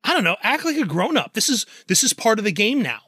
[0.04, 1.34] I don't know, act like a grown up.
[1.34, 3.00] This is this is part of the game now.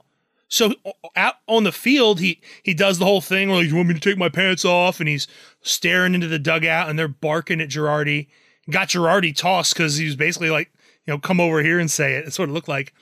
[0.48, 0.74] So
[1.16, 3.94] out on the field, he he does the whole thing where like, you want me
[3.94, 5.28] to take my pants off, and he's
[5.62, 8.26] staring into the dugout, and they're barking at Girardi.
[8.72, 10.72] Got Girardi tossed because he was basically like,
[11.08, 12.26] you know, come over here and say it.
[12.26, 12.94] That's what it looked like.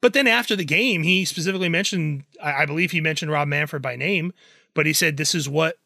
[0.00, 3.82] But then after the game, he specifically mentioned, I, I believe he mentioned Rob Manfred
[3.82, 4.32] by name,
[4.72, 5.78] but he said this is what,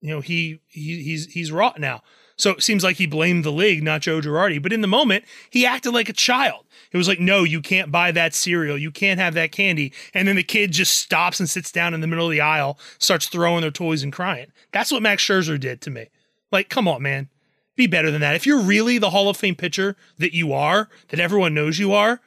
[0.00, 2.02] you know, he, he he's he's wrought now.
[2.36, 4.62] So it seems like he blamed the league, not Joe Girardi.
[4.62, 6.66] But in the moment, he acted like a child.
[6.92, 8.78] It was like, no, you can't buy that cereal.
[8.78, 9.92] You can't have that candy.
[10.14, 12.78] And then the kid just stops and sits down in the middle of the aisle,
[12.98, 14.52] starts throwing their toys and crying.
[14.70, 16.10] That's what Max Scherzer did to me.
[16.52, 17.28] Like, come on, man.
[17.78, 18.34] Be better than that.
[18.34, 21.92] If you're really the Hall of Fame pitcher that you are, that everyone knows you
[21.92, 22.20] are,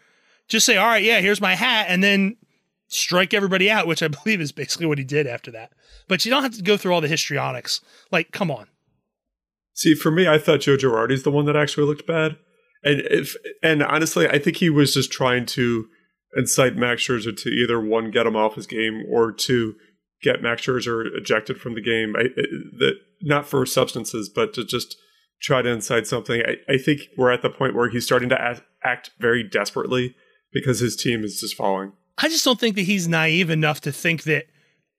[0.47, 2.37] just say, all right, yeah, here's my hat, and then
[2.87, 5.73] strike everybody out, which I believe is basically what he did after that.
[6.07, 7.81] But you don't have to go through all the histrionics.
[8.11, 8.67] Like, come on.
[9.73, 12.37] See, for me, I thought Joe Girardi's the one that actually looked bad,
[12.81, 15.87] and if and honestly, I think he was just trying to
[16.33, 19.75] incite Max Scherzer to either one get him off his game or to
[20.23, 22.15] get Max Scherzer ejected from the game.
[22.17, 22.29] I,
[22.77, 24.95] that not for substances, but to just
[25.41, 26.41] try to incite something.
[26.41, 30.15] I, I think we're at the point where he's starting to act, act very desperately
[30.53, 31.93] because his team is just falling.
[32.17, 34.45] I just don't think that he's naive enough to think that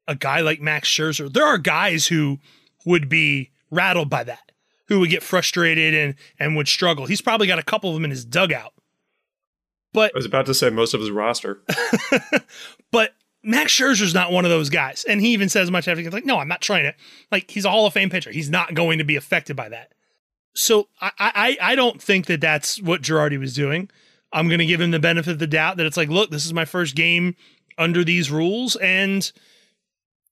[0.09, 2.38] a guy like Max Scherzer, there are guys who
[2.85, 4.52] would be rattled by that,
[4.88, 7.07] who would get frustrated and and would struggle.
[7.07, 8.72] He's probably got a couple of them in his dugout.
[9.92, 11.62] But I was about to say most of his roster.
[12.90, 15.05] but Max Scherzer's not one of those guys.
[15.09, 16.94] And he even says much after he's like, no, I'm not trying to.
[17.31, 18.31] Like, he's a Hall of Fame pitcher.
[18.31, 19.92] He's not going to be affected by that.
[20.54, 23.90] So I I, I don't think that that's what Girardi was doing.
[24.32, 26.46] I'm going to give him the benefit of the doubt that it's like, look, this
[26.46, 27.36] is my first game
[27.76, 28.76] under these rules.
[28.76, 29.30] And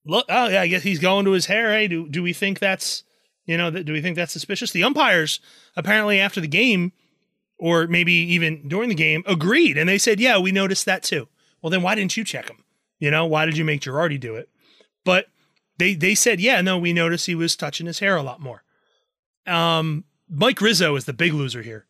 [0.06, 1.72] look, oh, yeah, I guess he's going to his hair.
[1.72, 3.04] Hey, do, do we think that's,
[3.44, 4.70] you know, do we think that's suspicious?
[4.70, 5.40] The umpires
[5.76, 6.92] apparently after the game,
[7.58, 9.76] or maybe even during the game, agreed.
[9.76, 11.28] And they said, yeah, we noticed that too.
[11.60, 12.64] Well, then why didn't you check him?
[12.98, 14.48] You know, why did you make Girardi do it?
[15.04, 15.26] But
[15.78, 18.62] they they said, yeah, no, we noticed he was touching his hair a lot more.
[19.46, 21.86] Um, Mike Rizzo is the big loser here.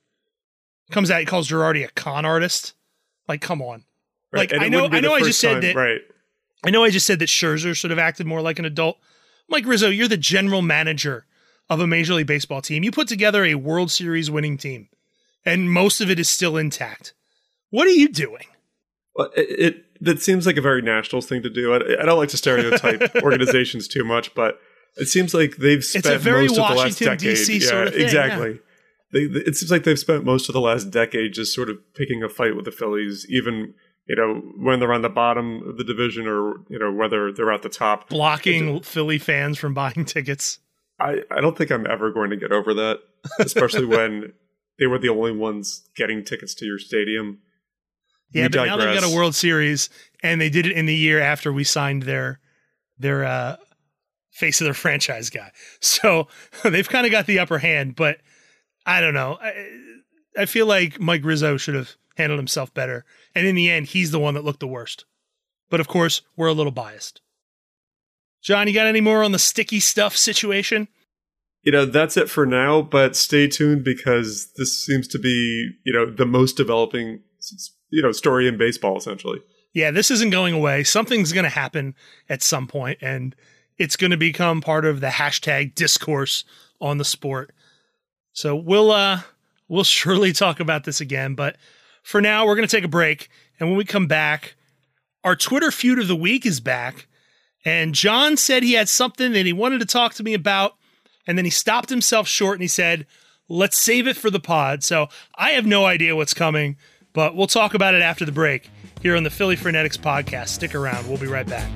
[0.90, 2.74] Comes out, he calls Girardi a con artist.
[3.28, 3.84] Like, come on.
[4.32, 5.76] Like, And I know, I know, I just said that.
[5.76, 6.00] right.
[6.64, 8.98] I know, I just said that Scherzer should have acted more like an adult.
[9.48, 11.26] Mike Rizzo, you're the general manager
[11.68, 12.82] of a Major League Baseball team.
[12.82, 14.88] You put together a World Series winning team,
[15.44, 17.14] and most of it is still intact.
[17.70, 18.46] What are you doing?
[19.14, 21.72] Well, it, it that seems like a very nationals thing to do.
[21.72, 24.60] I, I don't like to stereotype organizations too much, but
[24.96, 27.20] it seems like they've spent most of the last Washington, decade.
[27.36, 27.58] D.C.
[27.58, 28.60] yeah, sort of thing, exactly.
[29.12, 31.78] They, they- it seems like they've spent most of the last decade just sort of
[31.94, 33.74] picking a fight with the Phillies, even
[34.06, 37.52] you know when they're on the bottom of the division or you know whether they're
[37.52, 38.08] at the top.
[38.08, 40.58] Blocking Philly fans from buying tickets.
[40.98, 42.98] I, I don't think I'm ever going to get over that,
[43.38, 44.32] especially when
[44.78, 47.38] they were the only ones getting tickets to your stadium.
[48.32, 49.88] Yeah, We but now they've got a World Series,
[50.22, 52.38] and they did it in the year after we signed their
[52.98, 53.56] their uh,
[54.40, 55.52] face of their franchise guy.
[55.80, 56.28] So
[56.64, 57.94] they've kind of got the upper hand.
[57.94, 58.18] But
[58.84, 59.38] I don't know.
[59.40, 59.68] I,
[60.36, 64.10] I feel like Mike Rizzo should have handled himself better, and in the end, he's
[64.10, 65.04] the one that looked the worst.
[65.70, 67.20] But of course, we're a little biased.
[68.42, 70.88] John, you got any more on the sticky stuff situation?
[71.62, 75.92] you know that's it for now but stay tuned because this seems to be you
[75.92, 77.20] know the most developing
[77.90, 79.40] you know story in baseball essentially
[79.72, 80.84] yeah, this isn't going away.
[80.84, 81.94] Something's going to happen
[82.28, 83.36] at some point, and
[83.80, 86.44] it's going to become part of the hashtag discourse
[86.82, 87.50] on the sport.
[88.32, 89.22] So we'll uh
[89.68, 91.56] we'll surely talk about this again, but
[92.02, 94.54] for now we're going to take a break, and when we come back,
[95.24, 97.06] our Twitter feud of the week is back,
[97.64, 100.76] and John said he had something that he wanted to talk to me about,
[101.26, 103.06] and then he stopped himself short and he said,
[103.48, 106.76] "Let's save it for the pod." So I have no idea what's coming,
[107.14, 110.48] but we'll talk about it after the break here on the Philly Frenetics podcast.
[110.48, 111.08] Stick around.
[111.08, 111.70] We'll be right back.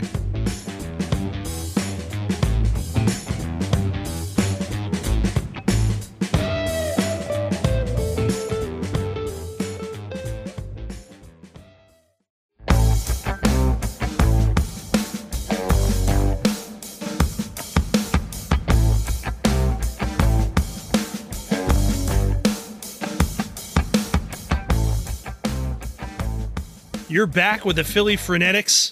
[27.15, 28.91] You're back with the Philly Frenetics.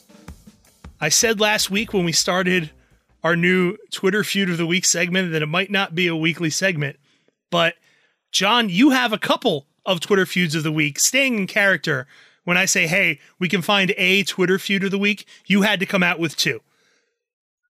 [1.01, 2.71] I said last week when we started
[3.25, 6.49] our new Twitter Feud of the Week segment that it might not be a weekly
[6.49, 7.01] segment,
[7.51, 7.75] but
[8.31, 12.07] John, you have a couple of Twitter Feuds of the Week staying in character.
[12.45, 15.81] When I say, hey, we can find a Twitter Feud of the Week, you had
[15.81, 16.61] to come out with two.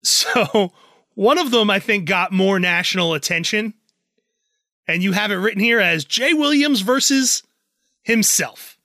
[0.02, 0.72] So
[1.14, 3.74] one of them, I think, got more national attention.
[4.86, 7.42] And you have it written here as Jay Williams versus
[8.02, 8.77] himself.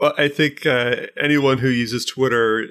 [0.00, 2.66] Well, I think uh, anyone who uses Twitter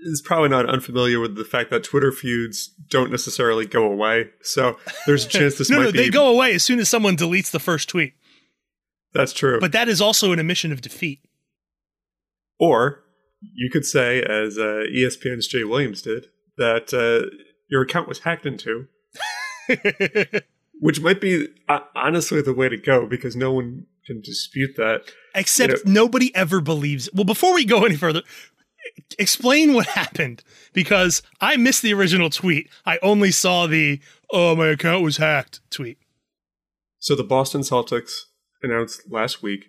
[0.00, 4.30] is probably not unfamiliar with the fact that Twitter feuds don't necessarily go away.
[4.42, 5.98] So there's a chance this no, might no, be.
[5.98, 8.14] they go away as soon as someone deletes the first tweet.
[9.14, 9.60] That's true.
[9.60, 11.20] But that is also an admission of defeat.
[12.58, 13.02] or
[13.54, 16.26] you could say, as uh, ESPN's Jay Williams did,
[16.58, 17.28] that uh,
[17.68, 18.86] your account was hacked into,
[20.80, 25.02] which might be uh, honestly the way to go because no one can dispute that.
[25.34, 27.08] Except You nobody ever believes.
[27.12, 28.22] Well, before we go any further,
[29.18, 32.68] explain what happened because I missed the original tweet.
[32.84, 35.98] I only saw the "oh my account was hacked" tweet.
[36.98, 38.26] So the Boston Celtics
[38.62, 39.66] announced last week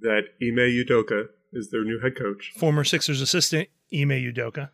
[0.00, 2.52] that Ime Udoka is their new head coach.
[2.56, 4.70] Former Sixers assistant Ime Udoka.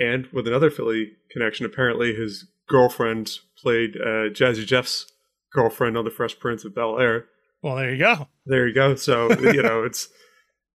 [0.00, 5.06] And with another Philly connection, apparently his girlfriend played uh, Jazzy Jeff's
[5.52, 7.26] girlfriend on The Fresh Prince of Bel Air.
[7.62, 8.28] Well, there you go.
[8.46, 8.94] There you go.
[8.94, 10.08] So you know it's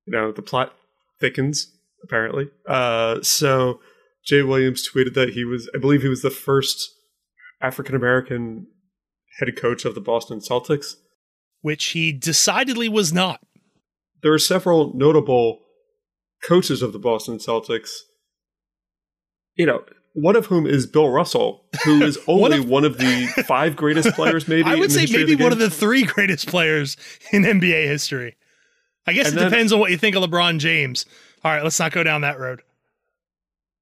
[0.05, 0.73] you know the plot
[1.19, 1.71] thickens
[2.03, 2.49] apparently.
[2.67, 3.79] Uh, so
[4.25, 6.93] Jay Williams tweeted that he was, I believe, he was the first
[7.61, 8.67] African American
[9.39, 10.95] head coach of the Boston Celtics.
[11.61, 13.39] Which he decidedly was not.
[14.21, 15.59] There are several notable
[16.43, 17.91] coaches of the Boston Celtics.
[19.55, 23.75] You know, one of whom is Bill Russell, who is only one, of, the five
[23.75, 24.69] greatest players, maybe.
[24.69, 26.97] I would say maybe of one of the three greatest players
[27.31, 28.35] in NBA history.
[29.05, 31.05] I guess And it then- depends on what you think of LeBron James.
[31.43, 32.61] All right, let's not go down that road.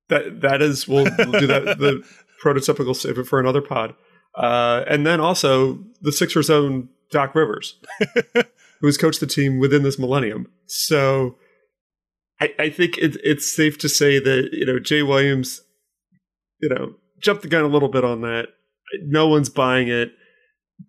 [0.10, 2.04] That that is we'll, we'll do that the
[2.44, 3.94] prototypical save for another pod.
[4.36, 7.80] Uh, and then also the Sixers own Doc Rivers,
[8.80, 10.48] who has coached the team within this millennium.
[10.66, 11.38] So
[12.40, 15.62] I, I think it, it's safe to say that you know Jay Williams,
[16.62, 18.50] you know, jumped the gun a little bit on that.
[19.04, 20.14] No one's buying it.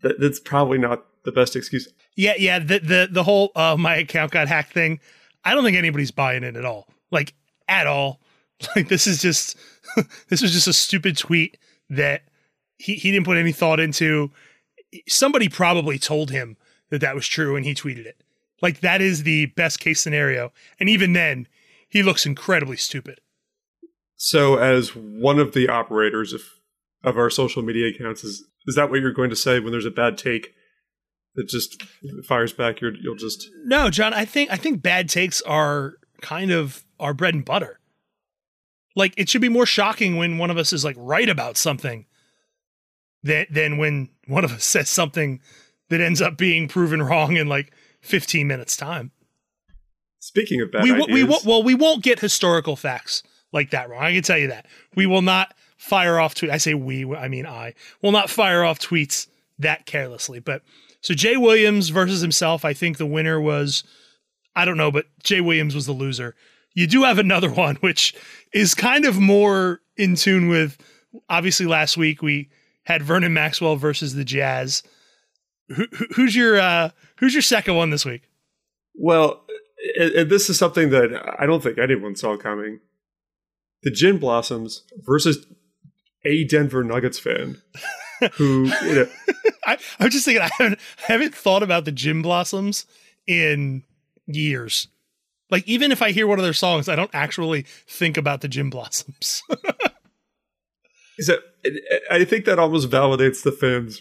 [0.02, 1.88] That, that's probably not the best excuse.
[2.16, 2.58] Yeah, yeah.
[2.58, 5.00] The the the whole uh, my account got hacked thing.
[5.44, 6.88] I don't think anybody's buying it at all.
[7.10, 7.34] Like
[7.68, 8.20] at all.
[8.76, 9.56] Like this is just
[10.28, 11.58] this was just a stupid tweet
[11.90, 12.22] that
[12.78, 14.30] he he didn't put any thought into.
[15.08, 16.56] Somebody probably told him
[16.90, 18.22] that that was true and he tweeted it.
[18.60, 20.52] Like that is the best case scenario.
[20.78, 21.48] And even then,
[21.88, 23.20] he looks incredibly stupid.
[24.24, 26.42] So, as one of the operators of
[27.02, 29.84] of our social media accounts, is is that what you're going to say when there's
[29.84, 30.50] a bad take
[31.34, 31.82] that just
[32.28, 32.80] fires back?
[32.80, 37.12] You're, you'll just No, John, I think I think bad takes are kind of our
[37.12, 37.80] bread and butter.
[38.94, 42.06] Like it should be more shocking when one of us is like right about something
[43.24, 45.40] than than when one of us says something
[45.88, 49.10] that ends up being proven wrong in like 15 minutes time.
[50.20, 51.08] speaking of bad we ideas.
[51.08, 54.02] we won't well we won't get historical facts like that wrong.
[54.02, 54.66] I can tell you that.
[54.94, 57.74] We will not fire off tweet I say we, I mean I.
[58.02, 59.26] Will not fire off tweets
[59.58, 60.38] that carelessly.
[60.40, 60.62] But
[61.00, 63.84] so Jay Williams versus himself, I think the winner was
[64.54, 66.34] I don't know, but Jay Williams was the loser.
[66.74, 68.14] You do have another one which
[68.52, 70.78] is kind of more in tune with
[71.28, 72.48] obviously last week we
[72.84, 74.82] had Vernon Maxwell versus the Jazz.
[75.68, 78.22] Who, who- who's your uh who's your second one this week?
[78.94, 79.44] well,
[79.98, 82.80] and, and this is something that I don't think anyone saw coming.
[83.82, 85.46] The Gin Blossoms versus
[86.24, 87.60] a Denver Nuggets fan,
[88.34, 89.08] who you know,
[89.66, 92.86] I, I'm just thinking I haven't, I haven't thought about the Gin Blossoms
[93.26, 93.82] in
[94.26, 94.88] years.
[95.50, 98.48] Like even if I hear one of their songs, I don't actually think about the
[98.48, 99.42] Gin Blossoms.
[101.18, 101.40] is that
[102.10, 104.00] I think that almost validates the fans'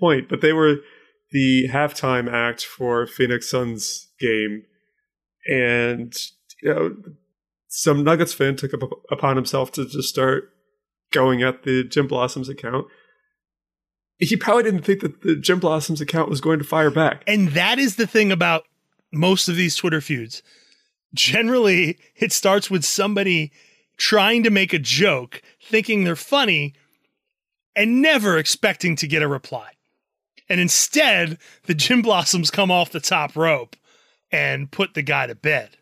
[0.00, 0.76] point, but they were
[1.32, 4.62] the halftime act for Phoenix Suns game,
[5.48, 6.14] and
[6.62, 6.96] you know
[7.76, 10.50] some Nuggets fan took up upon himself to just start
[11.12, 12.86] going at the Gin Blossoms account.
[14.18, 17.22] He probably didn't think that the Gin Blossoms account was going to fire back.
[17.26, 18.64] and that is the thing about
[19.12, 20.42] most of these Twitter feuds.
[21.12, 23.52] Generally, it starts with somebody
[23.98, 26.72] trying to make a joke, thinking they're funny,
[27.74, 29.72] and never expecting to get a reply.
[30.48, 33.76] And instead, the Gin Blossoms come off the top rope
[34.32, 35.76] and put the guy to bed.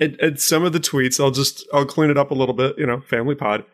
[0.00, 2.78] And, and some of the tweets, I'll just I'll clean it up a little bit.
[2.78, 3.64] You know, family pod.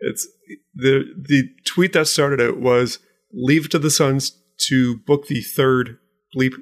[0.00, 0.26] It's
[0.74, 2.98] the the tweet that started it was
[3.32, 5.98] leave to the Suns to book the third
[6.36, 6.54] bleep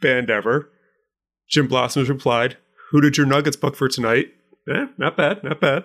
[0.00, 0.70] band ever.
[1.48, 2.56] Gin Blossoms replied,
[2.90, 4.32] "Who did your Nuggets book for tonight?"
[4.66, 5.84] Yeah, not bad, not bad.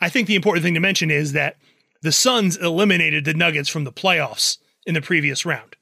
[0.00, 1.56] I think the important thing to mention is that
[2.02, 5.76] the Suns eliminated the Nuggets from the playoffs in the previous round.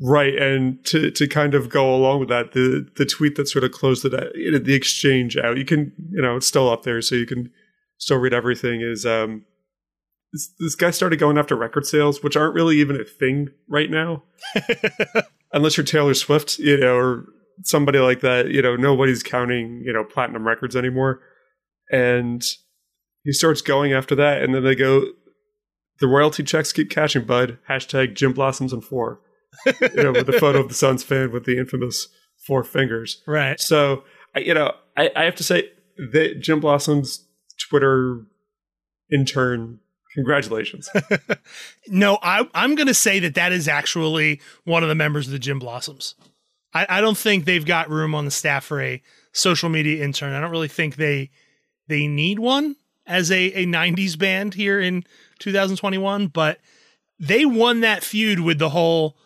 [0.00, 3.64] Right, and to to kind of go along with that, the the tweet that sort
[3.64, 4.04] of closed
[4.52, 5.58] know, the exchange out.
[5.58, 7.50] You can, you know, it's still up there, so you can
[7.96, 8.80] still read everything.
[8.80, 9.44] Is um,
[10.32, 13.90] this, this guy started going after record sales, which aren't really even a thing right
[13.90, 14.22] now,
[15.52, 17.24] unless you're Taylor Swift, you know, or
[17.64, 18.50] somebody like that.
[18.52, 21.22] You know, nobody's counting, you know, platinum records anymore,
[21.90, 22.44] and
[23.24, 25.06] he starts going after that, and then they go,
[25.98, 27.58] the royalty checks keep cashing, bud.
[27.68, 29.18] Hashtag Gin Blossoms and four
[29.66, 33.22] you know, with the photo of the Suns fan with the infamous four fingers.
[33.26, 33.60] Right.
[33.60, 34.04] So,
[34.34, 37.26] you know, I, I have to say that Gin Blossom's
[37.58, 38.22] Twitter
[39.12, 39.80] intern,
[40.14, 40.88] congratulations.
[41.88, 45.32] no, I, I'm going to say that that is actually one of the members of
[45.32, 46.14] the Gin Blossoms.
[46.72, 49.02] I, I don't think they've got room on the staff for a
[49.32, 50.32] social media intern.
[50.32, 51.30] I don't really think they
[51.88, 55.04] they need one as a, a 90s band here in
[55.38, 56.60] 2021, but
[57.18, 59.16] they won that feud with the whole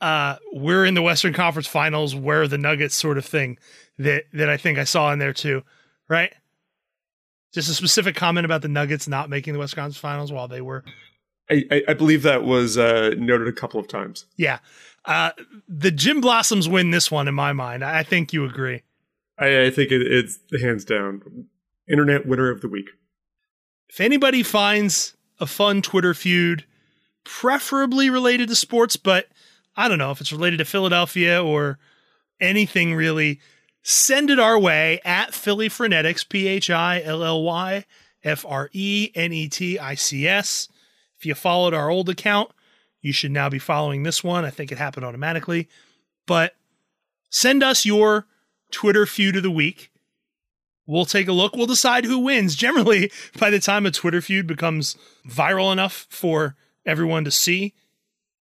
[0.00, 3.58] uh, we're in the Western Conference Finals, where the Nuggets sort of thing
[3.98, 5.62] that that I think I saw in there too,
[6.08, 6.32] right?
[7.54, 10.60] Just a specific comment about the Nuggets not making the Western Conference Finals while they
[10.60, 10.84] were.
[11.48, 14.26] I, I believe that was uh, noted a couple of times.
[14.36, 14.58] Yeah,
[15.04, 15.30] uh,
[15.68, 17.84] the Gin Blossoms win this one in my mind.
[17.84, 18.82] I think you agree.
[19.38, 21.46] I, I think it, it's hands down
[21.88, 22.88] internet winner of the week.
[23.88, 26.64] If anybody finds a fun Twitter feud,
[27.24, 29.28] preferably related to sports, but
[29.76, 31.78] I don't know if it's related to Philadelphia or
[32.40, 33.40] anything really,
[33.82, 37.84] send it our way at Philly Frenetics, P H I L L Y
[38.24, 40.68] F R E N E T I C S.
[41.18, 42.50] If you followed our old account,
[43.00, 44.44] you should now be following this one.
[44.44, 45.68] I think it happened automatically.
[46.26, 46.54] But
[47.30, 48.26] send us your
[48.70, 49.90] Twitter feud of the week.
[50.86, 51.54] We'll take a look.
[51.54, 52.54] We'll decide who wins.
[52.56, 54.96] Generally, by the time a Twitter feud becomes
[55.28, 57.74] viral enough for everyone to see,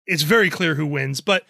[0.07, 1.45] it's very clear who wins, but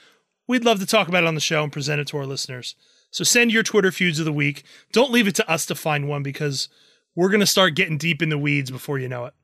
[0.47, 2.75] we'd love to talk about it on the show and present it to our listeners.
[3.11, 4.65] So send your Twitter feuds of the week.
[4.93, 6.69] Don't leave it to us to find one because
[7.15, 9.35] we're going to start getting deep in the weeds before you know it.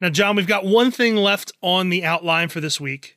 [0.00, 3.16] Now, John, we've got one thing left on the outline for this week,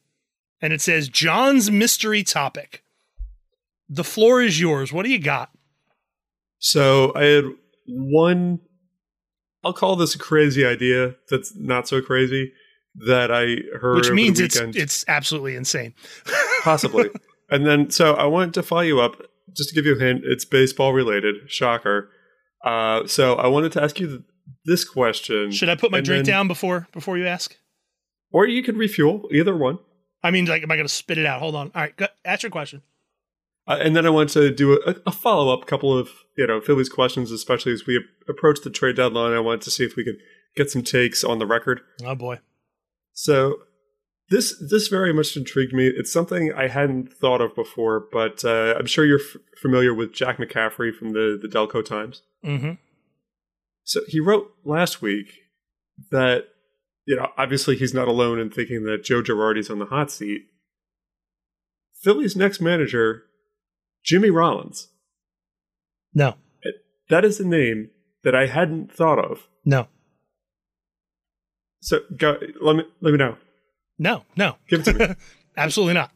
[0.62, 2.84] and it says John's mystery topic.
[3.90, 4.94] The floor is yours.
[4.94, 5.50] What do you got?
[6.60, 7.46] So I had
[7.88, 8.60] one,
[9.64, 12.54] I'll call this a crazy idea that's not so crazy
[13.06, 13.98] that I heard.
[13.98, 15.94] Which means it's it's absolutely insane.
[16.64, 17.10] Possibly.
[17.50, 19.22] And then, so I wanted to follow you up
[19.56, 20.22] just to give you a hint.
[20.26, 21.50] It's baseball related.
[21.50, 22.10] Shocker.
[22.64, 24.24] Uh, so I wanted to ask you
[24.66, 25.52] this question.
[25.52, 27.56] Should I put my drink then, down before before you ask?
[28.32, 29.28] Or you could refuel.
[29.32, 29.80] Either one.
[30.24, 31.40] I mean, like, am I going to spit it out?
[31.40, 31.72] Hold on.
[31.74, 32.82] All right, go, ask your question.
[33.68, 36.62] Uh, and then I want to do a, a follow up couple of you know
[36.62, 39.34] Phillies questions, especially as we approach the trade deadline.
[39.34, 40.18] I wanted to see if we could
[40.56, 41.82] get some takes on the record.
[42.04, 42.40] Oh boy.
[43.20, 43.56] So
[44.30, 45.88] this this very much intrigued me.
[45.88, 50.14] It's something I hadn't thought of before, but uh, I'm sure you're f- familiar with
[50.14, 52.22] Jack McCaffery from the the Delco Times.
[52.46, 52.74] Mm-hmm.
[53.84, 55.32] So he wrote last week
[56.12, 56.44] that
[57.08, 60.42] you know obviously he's not alone in thinking that Joe Girardi's on the hot seat.
[62.04, 63.24] Philly's next manager,
[64.06, 64.90] Jimmy Rollins.
[66.14, 66.36] No,
[67.10, 67.90] that is a name
[68.24, 69.48] that I hadn't thought of.
[69.66, 69.88] No.
[71.82, 72.38] So go.
[72.62, 73.38] Let me let me know.
[74.00, 75.16] No, no, give it to me.
[75.58, 76.12] Absolutely not.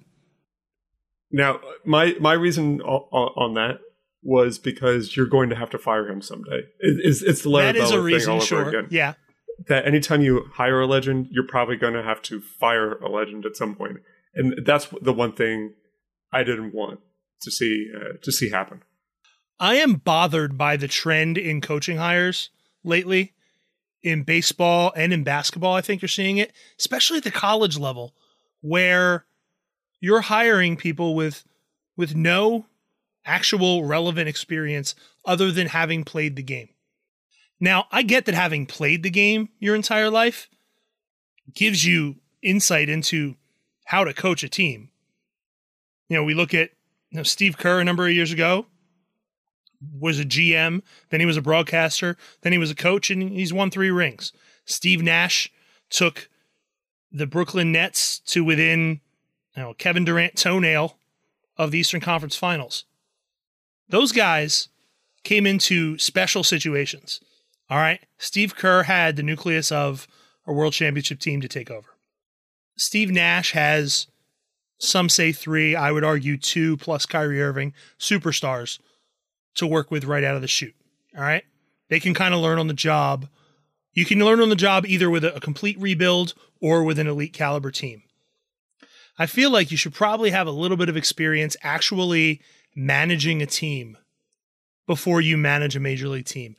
[1.31, 3.79] Now, my my reason on that
[4.23, 6.61] was because you're going to have to fire him someday.
[6.79, 8.69] It's, it's the Larry that is a reason, sure.
[8.69, 8.87] again.
[8.91, 9.13] Yeah.
[9.67, 13.45] That anytime you hire a legend, you're probably going to have to fire a legend
[13.45, 13.97] at some point,
[14.33, 15.73] and that's the one thing
[16.33, 16.99] I didn't want
[17.43, 18.81] to see uh, to see happen.
[19.59, 22.49] I am bothered by the trend in coaching hires
[22.83, 23.33] lately
[24.03, 25.75] in baseball and in basketball.
[25.75, 28.13] I think you're seeing it, especially at the college level,
[28.61, 29.25] where
[29.99, 31.43] you're hiring people with
[31.97, 32.65] with no
[33.25, 34.95] actual relevant experience
[35.25, 36.69] other than having played the game.
[37.59, 40.49] Now, I get that having played the game your entire life
[41.53, 43.35] gives you insight into
[43.85, 44.89] how to coach a team.
[46.09, 46.71] You know, we look at
[47.11, 48.65] you know, Steve Kerr a number of years ago
[49.97, 53.53] was a GM, then he was a broadcaster, then he was a coach, and he's
[53.53, 54.31] won three rings.
[54.65, 55.51] Steve Nash
[55.89, 56.29] took
[57.11, 59.01] the Brooklyn Nets to within
[59.55, 60.97] you know, Kevin Durant toenail
[61.57, 62.85] of the Eastern Conference Finals.
[63.89, 64.69] Those guys
[65.23, 67.19] came into special situations.
[67.69, 68.01] All right.
[68.17, 70.07] Steve Kerr had the nucleus of
[70.47, 71.89] a world championship team to take over.
[72.77, 74.07] Steve Nash has,
[74.79, 78.79] some say three, I would argue two plus Kyrie Irving, superstars
[79.55, 80.75] to work with right out of the chute.
[81.15, 81.43] All right.
[81.89, 83.27] They can kind of learn on the job.
[83.93, 87.07] You can learn on the job either with a, a complete rebuild or with an
[87.07, 88.03] elite caliber team.
[89.17, 92.41] I feel like you should probably have a little bit of experience actually
[92.75, 93.97] managing a team
[94.87, 96.55] before you manage a major league team.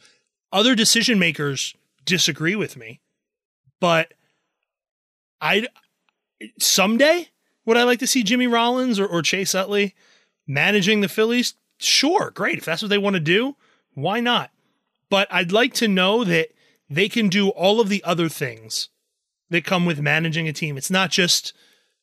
[0.52, 1.74] Other decision makers
[2.04, 3.00] disagree with me,
[3.80, 4.12] but
[5.40, 5.66] I
[6.58, 7.28] someday
[7.64, 9.94] would I like to see Jimmy Rollins or, or Chase Utley
[10.46, 11.54] managing the Phillies?
[11.82, 12.58] Sure, great.
[12.58, 13.56] If that's what they want to do,
[13.94, 14.50] why not?
[15.10, 16.48] But I'd like to know that
[16.88, 18.88] they can do all of the other things
[19.50, 20.76] that come with managing a team.
[20.76, 21.52] It's not just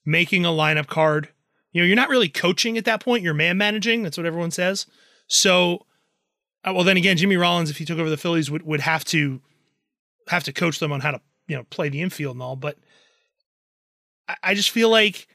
[0.06, 1.30] making a lineup card.
[1.72, 3.24] You know, you're not really coaching at that point.
[3.24, 4.04] You're man managing.
[4.04, 4.86] That's what everyone says.
[5.28, 5.86] So,
[6.64, 9.06] uh, well, then again, Jimmy Rollins, if he took over the Phillies, would, would have
[9.06, 9.42] to
[10.28, 12.56] have to coach them on how to you know play the infield and all.
[12.56, 12.78] But
[14.28, 15.28] I, I just feel like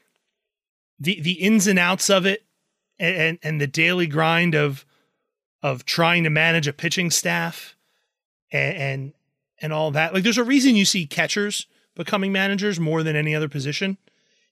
[0.99, 2.44] the the ins and outs of it
[2.99, 4.85] and and the daily grind of
[5.61, 7.75] of trying to manage a pitching staff
[8.51, 9.13] and and,
[9.61, 10.13] and all that.
[10.13, 13.97] Like there's a reason you see catchers becoming managers more than any other position.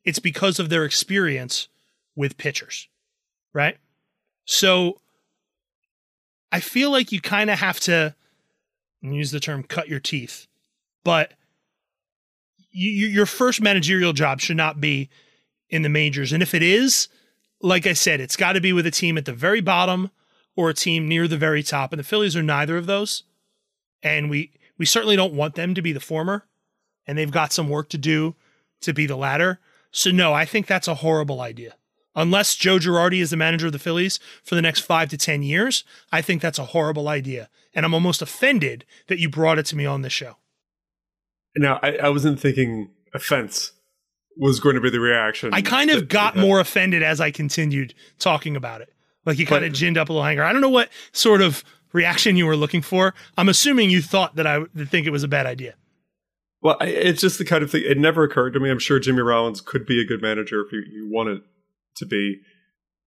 [0.03, 1.67] It's because of their experience
[2.15, 2.87] with pitchers.
[3.53, 3.77] Right?
[4.45, 4.99] So
[6.51, 8.15] I feel like you kind of have to
[9.01, 10.47] use the term cut your teeth,
[11.03, 11.33] but
[12.71, 15.09] you, your first managerial job should not be
[15.69, 16.33] in the majors.
[16.33, 17.07] And if it is,
[17.63, 20.11] like I said, it's got to be with a team at the very bottom
[20.55, 21.91] or a team near the very top.
[21.91, 23.23] And the Phillies are neither of those.
[24.03, 26.45] And we we certainly don't want them to be the former.
[27.07, 28.35] And they've got some work to do
[28.81, 29.59] to be the latter.
[29.91, 31.75] So no, I think that's a horrible idea.
[32.15, 35.41] Unless Joe Girardi is the manager of the Phillies for the next five to ten
[35.41, 37.49] years, I think that's a horrible idea.
[37.73, 40.35] And I'm almost offended that you brought it to me on this show.
[41.55, 43.71] Now, I, I wasn't thinking offense
[44.37, 45.53] was going to be the reaction.
[45.53, 48.89] I kind of that- got that- more offended as I continued talking about it.
[49.25, 50.43] Like you kind of ginned up a little hanger.
[50.43, 51.63] I don't know what sort of
[51.93, 53.13] reaction you were looking for.
[53.37, 55.75] I'm assuming you thought that I think it was a bad idea.
[56.61, 57.83] Well, I, it's just the kind of thing.
[57.85, 58.69] It never occurred to me.
[58.69, 61.41] I'm sure Jimmy Rollins could be a good manager if you, you wanted
[61.97, 62.39] to be.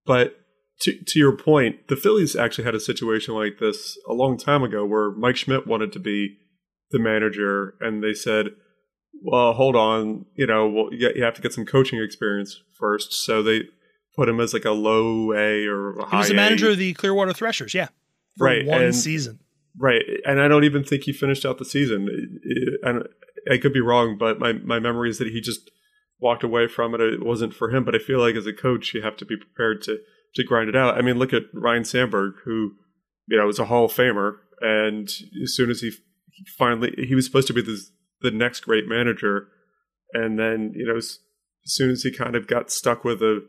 [0.05, 0.35] But
[0.81, 4.63] to to your point, the Phillies actually had a situation like this a long time
[4.63, 6.37] ago where Mike Schmidt wanted to be
[6.91, 8.51] the manager, and they said,
[9.23, 13.13] "Well, hold on, you know, well, you, you have to get some coaching experience first.
[13.13, 13.63] So they
[14.15, 16.37] put him as like a low A or a high He was the A.
[16.37, 17.89] manager of the Clearwater Threshers, yeah,
[18.37, 19.39] for Right, one and- season.
[19.79, 22.39] Right, and I don't even think he finished out the season.
[22.81, 23.03] And
[23.51, 25.69] I could be wrong, but my my memory is that he just
[26.19, 27.01] walked away from it.
[27.01, 27.83] It wasn't for him.
[27.83, 29.99] But I feel like as a coach, you have to be prepared to
[30.33, 30.97] to grind it out.
[30.97, 32.71] I mean, look at Ryne Sandberg, who
[33.27, 35.07] you know was a Hall of Famer, and
[35.43, 35.91] as soon as he
[36.57, 37.79] finally he was supposed to be the
[38.21, 39.47] the next great manager,
[40.13, 41.19] and then you know as,
[41.65, 43.41] soon as he kind of got stuck with a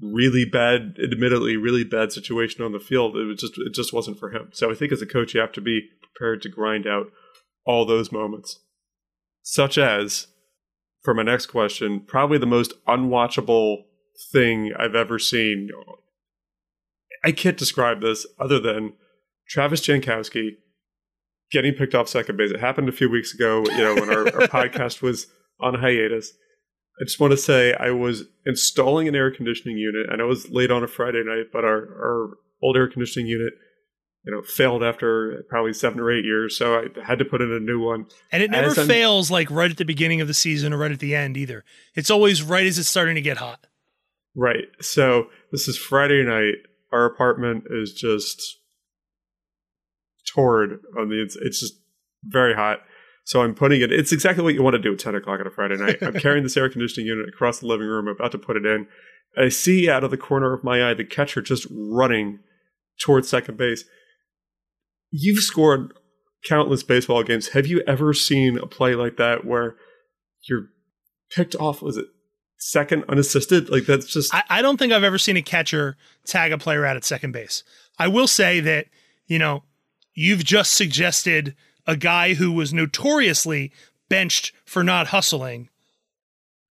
[0.00, 3.16] really bad, admittedly really bad situation on the field.
[3.16, 4.50] It just it just wasn't for him.
[4.52, 7.06] So I think as a coach, you have to be prepared to grind out
[7.64, 8.58] all those moments,
[9.42, 10.26] such as
[11.02, 13.82] for my next question, probably the most unwatchable
[14.32, 15.68] thing I've ever seen.
[17.24, 18.94] I can't describe this other than
[19.48, 20.56] Travis Jankowski
[21.52, 22.50] getting picked off second base.
[22.50, 25.26] It happened a few weeks ago, you know, when our, our podcast was
[25.60, 26.32] on hiatus.
[27.00, 30.06] I just want to say I was installing an air conditioning unit.
[30.10, 32.30] I know it was late on a Friday night, but our, our
[32.62, 33.52] old air conditioning unit,
[34.24, 36.56] you know, failed after probably seven or eight years.
[36.56, 38.06] So I had to put in a new one.
[38.30, 40.78] And it never As I'm- fails like right at the beginning of the season or
[40.78, 41.64] right at the end either.
[41.94, 43.66] It's always right as it's starting to get hot.
[44.36, 44.68] Right.
[44.80, 46.54] So this is Friday night.
[46.92, 48.58] Our apartment is just
[50.32, 51.22] torrid on the.
[51.22, 51.74] It's, it's just
[52.24, 52.80] very hot.
[53.24, 53.92] So I'm putting it.
[53.92, 56.02] It's exactly what you want to do at 10 o'clock on a Friday night.
[56.02, 58.08] I'm carrying this air conditioning unit across the living room.
[58.08, 58.86] I'm about to put it in.
[59.36, 62.40] I see out of the corner of my eye the catcher just running
[63.00, 63.84] towards second base.
[65.10, 65.92] You've scored
[66.46, 67.48] countless baseball games.
[67.48, 69.76] Have you ever seen a play like that where
[70.48, 70.66] you're
[71.30, 71.80] picked off?
[71.80, 72.06] Was it
[72.58, 73.70] second unassisted?
[73.70, 76.84] Like that's just I, I don't think I've ever seen a catcher tag a player
[76.84, 77.62] out at second base.
[77.98, 78.86] I will say that,
[79.26, 79.62] you know,
[80.14, 81.54] you've just suggested
[81.86, 83.72] a guy who was notoriously
[84.08, 85.68] benched for not hustling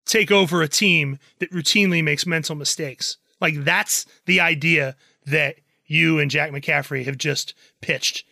[0.06, 3.18] take over a team that routinely makes mental mistakes.
[3.40, 8.26] Like that's the idea that you and Jack McCaffery have just pitched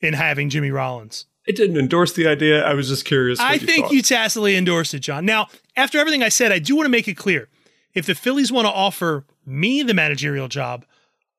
[0.00, 1.26] in having Jimmy Rollins.
[1.48, 2.64] I didn't endorse the idea.
[2.64, 3.38] I was just curious.
[3.38, 3.94] what I you think thought.
[3.94, 5.24] you tacitly endorsed it, John.
[5.24, 7.48] Now, after everything I said, I do want to make it clear.
[7.94, 10.84] If the Phillies want to offer me the managerial job,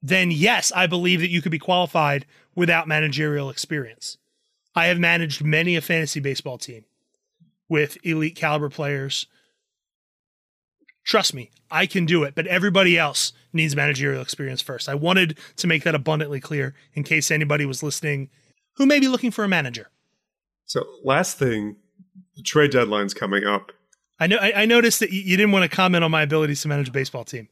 [0.02, 4.18] then yes, I believe that you could be qualified without managerial experience.
[4.76, 6.86] I have managed many a fantasy baseball team
[7.68, 9.28] with elite caliber players.
[11.04, 14.88] Trust me, I can do it, but everybody else needs managerial experience first.
[14.88, 18.30] I wanted to make that abundantly clear in case anybody was listening
[18.76, 19.90] who may be looking for a manager.
[20.66, 21.76] So, last thing,
[22.36, 23.72] the trade deadline's coming up.
[24.20, 24.38] I know.
[24.38, 26.90] I, I noticed that you, you didn't want to comment on my abilities to manage
[26.90, 27.50] a baseball team.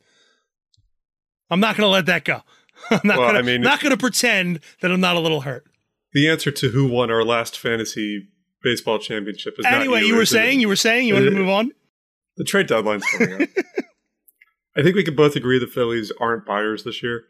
[1.50, 2.42] I'm not going to let that go.
[2.92, 3.44] I'm not Well, going I to.
[3.46, 5.66] mean- not going to pretend that I'm not a little hurt.
[6.14, 8.28] The answer to who won our last fantasy
[8.64, 10.28] baseball championship is not Anyway, you, you were it?
[10.28, 10.60] saying.
[10.60, 11.08] You were saying.
[11.08, 11.72] You wanted to Uh, move on.
[12.38, 13.50] the trade deadline's coming up.
[14.78, 17.24] I think we can both agree the Phillies aren't buyers this year.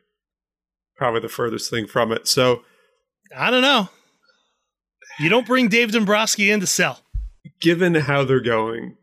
[0.97, 2.27] Probably the furthest thing from it.
[2.27, 2.63] So,
[3.35, 3.89] I don't know.
[5.19, 7.01] You don't bring Dave Dombrowski in to sell.
[7.61, 8.95] given how they're going,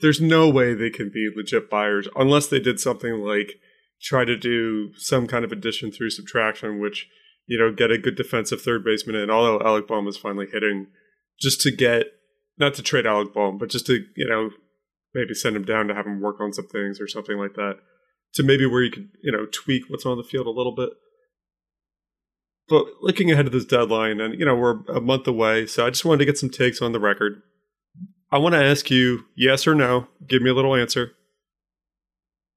[0.00, 3.54] there's no way they can be legit buyers unless they did something like
[4.00, 7.08] try to do some kind of addition through subtraction, which,
[7.46, 10.86] you know, get a good defensive third baseman in, although Alec Bohm is finally hitting,
[11.40, 12.06] just to get,
[12.58, 14.50] not to trade Alec Bohm, but just to, you know,
[15.14, 17.78] maybe send him down to have him work on some things or something like that.
[18.34, 20.90] To maybe where you could, you know, tweak what's on the field a little bit.
[22.68, 25.90] But looking ahead to this deadline, and you know we're a month away, so I
[25.90, 27.40] just wanted to get some takes on the record.
[28.30, 31.12] I want to ask you, yes or no, give me a little answer.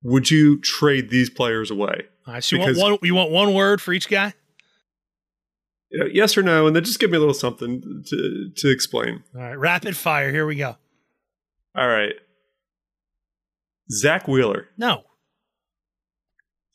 [0.04, 2.06] Would you trade these players away?
[2.28, 2.98] All right, so you want one?
[3.04, 4.34] You want one word for each guy?
[5.90, 8.72] You know, yes or no, and then just give me a little something to to
[8.72, 9.24] explain.
[9.36, 10.32] All right, rapid fire.
[10.32, 10.78] Here we go.
[11.76, 12.14] All right,
[13.92, 15.04] Zack Wheeler, No,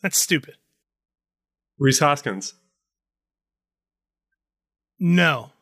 [0.02, 0.56] that's stupid.
[1.78, 2.54] Rhys Hoskins,
[4.98, 5.52] No,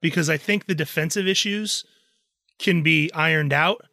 [0.00, 1.84] because I think the defensive issues
[2.58, 3.84] can be ironed out,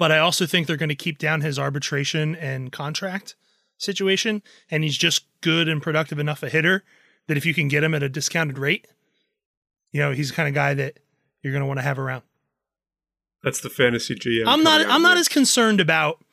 [0.00, 3.36] but I also think they're going to keep down his arbitration and contract
[3.76, 4.42] situation.
[4.70, 6.84] And he's just good and productive enough a hitter
[7.28, 8.86] that if you can get him at a discounted rate,
[9.92, 11.00] you know, he's the kind of guy that
[11.42, 12.22] you're going to want to have around.
[13.44, 14.44] that's the fantasy GM.
[14.46, 14.80] I'm not.
[14.88, 16.24] I'm not as concerned about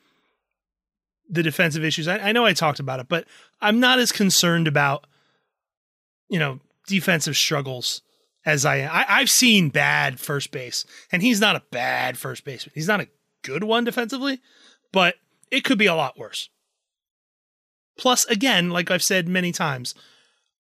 [1.28, 2.08] the defensive issues.
[2.08, 3.26] I, I know I talked about it, but
[3.60, 5.06] I'm not as concerned about
[6.30, 8.00] you know defensive struggles
[8.46, 8.90] as I am.
[8.90, 12.72] I, I've seen bad first base, and he's not a bad first baseman.
[12.74, 13.08] He's not a
[13.48, 14.40] good one defensively,
[14.92, 15.16] but
[15.50, 16.50] it could be a lot worse.
[17.96, 19.94] Plus, again, like I've said many times,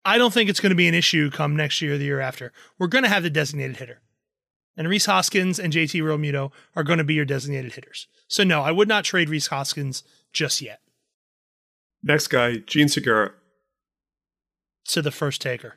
[0.06, 2.20] I don't think it's going to be an issue come next year or the year
[2.22, 2.52] after.
[2.78, 4.02] We're going to have the designated hitter.
[4.76, 8.08] And Rhys Hoskins and JT Realmuto are going to be your designated hitters.
[8.28, 10.80] So, no, I would not trade Rhys Hoskins just yet
[12.02, 13.32] Next guy, Jean Segura.
[14.86, 15.76] to the first taker.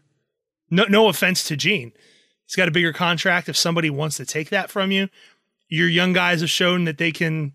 [0.71, 1.93] No, no offense to Jean.
[2.47, 3.49] He's got a bigger contract.
[3.49, 5.09] If somebody wants to take that from you,
[5.73, 7.55] your young guys have shown that they can.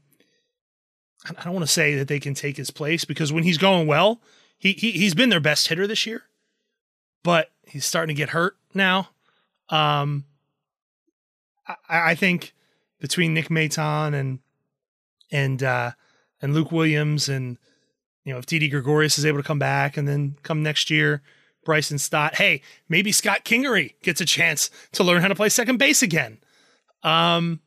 [1.26, 3.86] I don't want to say that they can take his place because when he's going
[3.86, 4.22] well,
[4.58, 6.24] he, he he's been their best hitter this year,
[7.24, 9.10] but he's starting to get hurt now.
[9.70, 10.26] Um,
[11.68, 11.76] I,
[12.12, 12.56] I think
[13.00, 14.40] between Nick Maton and
[15.32, 15.92] and uh,
[16.42, 17.60] and Luke Williams and
[18.24, 21.22] you know if Didi Gregorius is able to come back and then come next year,
[21.64, 22.36] Bryson Stott.
[22.36, 26.40] Hey, maybe Scott Kingery gets a chance to learn how to play second base again.
[27.04, 27.60] Um,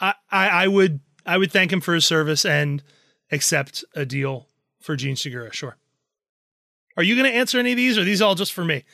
[0.00, 2.82] I, I I would I would thank him for his service and
[3.30, 4.48] accept a deal
[4.80, 5.52] for Jean Segura.
[5.52, 5.76] Sure.
[6.96, 8.84] Are you going to answer any of these, or are these all just for me?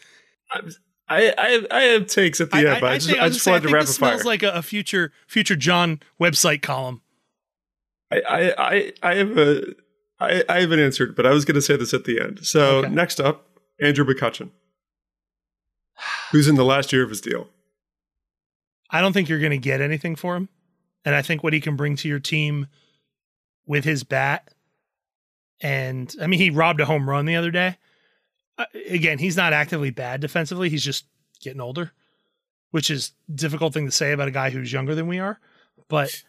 [1.09, 3.45] I, I have, I have takes at the end, but I, just, think- I just
[3.45, 4.11] gonna wanted to I rapid this fire.
[4.11, 7.01] smells like a, a future future John website column.
[8.11, 9.75] I, I, I, I have a,
[10.21, 12.41] I, I haven't answered, but I was going to say this at the end.
[12.47, 12.89] So Okay.
[12.91, 13.47] next up,
[13.81, 14.51] Andrew McCutchen,
[16.33, 17.49] who's in the last year of his deal.
[18.91, 20.49] I don't think you're going to get anything for him.
[21.05, 22.69] And I think what he can bring to your team
[23.67, 24.49] with his bat,
[25.61, 27.77] and I mean, he robbed a home run the other day.
[28.59, 30.69] Uh, again, he's not actively bad defensively.
[30.69, 31.07] He's just
[31.41, 31.93] getting older,
[32.71, 35.41] which is difficult thing to say about a guy who's younger than we are.
[35.89, 36.23] But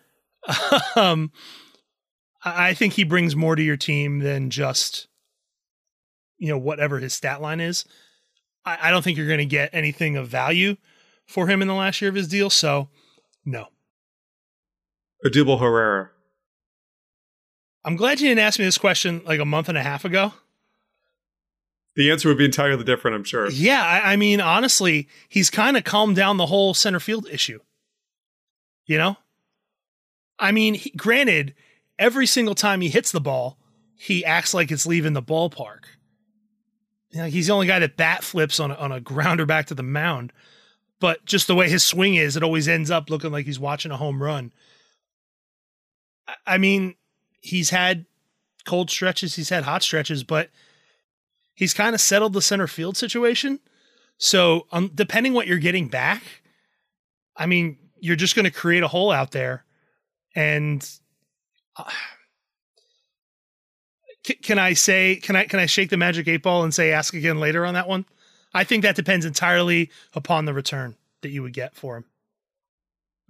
[0.96, 1.32] um,
[2.44, 5.08] I think he brings more to your team than just,
[6.38, 7.86] you know, whatever his stat line is.
[8.68, 10.78] I don't think you're going to get anything of value
[11.28, 12.50] for him in the last year of his deal.
[12.50, 12.90] So,
[13.46, 13.68] no.
[15.26, 16.12] Odubel Herrera.
[17.84, 20.34] I'm glad you didn't ask me this question like a month and a half ago.
[21.96, 23.50] The answer would be entirely different, I'm sure.
[23.50, 27.60] Yeah, I, I mean, honestly, he's kind of calmed down the whole center field issue.
[28.86, 29.18] You know?
[30.38, 31.56] I mean, he, granted,
[31.98, 33.58] every single time he hits the ball,
[33.96, 35.86] he acts like it's leaving the ballpark.
[37.12, 39.68] You know, he's the only guy that bat flips on a, on a grounder back
[39.68, 40.34] to the mound.
[41.00, 43.92] But just the way his swing is, it always ends up looking like he's watching
[43.92, 44.52] a home run.
[46.46, 46.96] I- mean,
[47.42, 48.06] he's had
[48.66, 50.50] cold stretches, he's had hot stretches, but
[51.54, 53.60] he's kind of settled the center field situation.
[54.18, 56.24] So, um, depending what you're getting back,
[57.36, 59.66] I mean, you're just going to create a hole out there,
[60.36, 60.82] and
[64.26, 66.92] C- can I say can I can I shake the magic eight ball and say
[66.92, 68.06] ask again later on that one?
[68.54, 72.06] I think that depends entirely upon the return that you would get for him.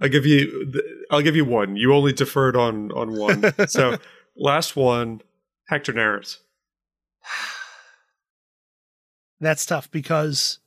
[0.02, 0.74] I give you,
[1.10, 1.76] I'll give you one.
[1.76, 3.54] You only deferred on on one.
[3.68, 3.98] so
[4.36, 5.22] last one,
[5.68, 6.38] Hector Neris.
[9.40, 10.60] That's tough because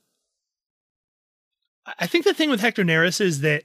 [1.99, 3.65] I think the thing with Hector Neris is that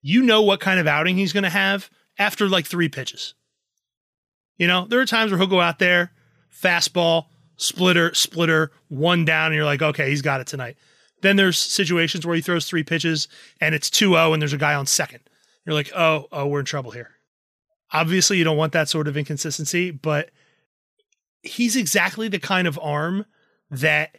[0.00, 3.34] you know what kind of outing he's going to have after like three pitches.
[4.56, 6.12] You know, there are times where he'll go out there,
[6.52, 7.26] fastball,
[7.56, 10.76] splitter, splitter, one down, and you're like, okay, he's got it tonight.
[11.20, 13.28] Then there's situations where he throws three pitches
[13.60, 15.20] and it's 2 0 and there's a guy on second.
[15.64, 17.10] You're like, oh, oh, we're in trouble here.
[17.92, 20.30] Obviously, you don't want that sort of inconsistency, but
[21.42, 23.26] he's exactly the kind of arm
[23.70, 24.18] that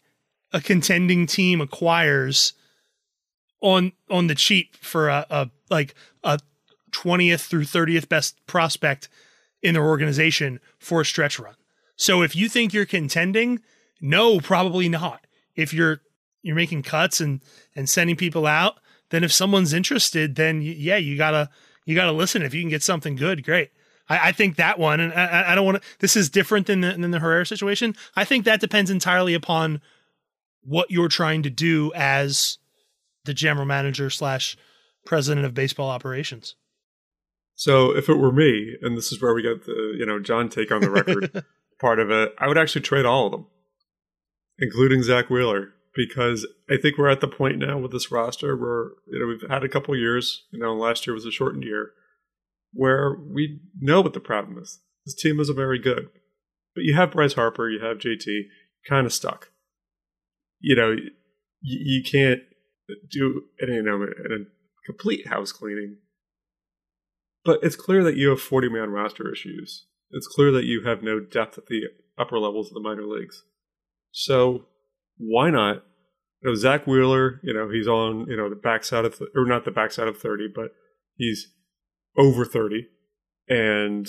[0.52, 2.54] a contending team acquires
[3.62, 5.94] on on the cheap for a, a like
[6.24, 6.40] a
[6.92, 9.10] 20th through 30th best prospect
[9.62, 11.56] in their organization for a stretch run.
[11.96, 13.60] So if you think you're contending,
[14.02, 15.28] no, probably not.
[15.56, 16.02] If you're
[16.42, 17.42] you're making cuts and
[17.76, 18.80] and sending people out,
[19.10, 21.50] then if someone's interested, then yeah, you gotta
[21.86, 22.42] you gotta listen.
[22.42, 23.72] If you can get something good, great.
[24.10, 25.90] I, I think that one, and I, I don't want to.
[26.00, 27.96] This is different than the, than the Herrera situation.
[28.16, 29.82] I think that depends entirely upon
[30.64, 32.58] what you're trying to do as
[33.26, 34.58] the general manager slash
[35.06, 36.56] president of baseball operations.
[37.56, 40.50] So if it were me, and this is where we get the you know John
[40.50, 41.44] take on the record
[41.80, 43.48] part of it, I would actually trade all of them,
[44.60, 45.74] including Zack Wheeler,
[46.08, 49.50] because I think we're at the point now with this roster where you know we've
[49.50, 50.46] had a couple years.
[50.52, 51.92] You know, last year was a shortened year,
[52.74, 54.80] where we know what the problem is.
[55.06, 56.10] This team isn't very good,
[56.76, 58.44] but you have Bryce Harper, you have JT,
[58.88, 59.52] kind of stuck.
[60.60, 61.12] You know, you,
[61.62, 62.42] you can't
[63.12, 64.46] do you know a
[64.88, 65.98] complete house cleaning
[67.50, 69.86] but it's clear that you have 40 man roster issues.
[70.12, 71.84] It's clear that you have no depth at the
[72.18, 73.44] upper levels of the minor leagues.
[74.12, 74.66] So
[75.18, 75.84] why not?
[76.42, 79.46] You know, Zack Wheeler, you know, he's on, you know, the backside of, th- or
[79.46, 80.72] not the backside of 30, but
[81.16, 81.48] he's
[82.18, 82.88] over 30.
[83.50, 84.08] And,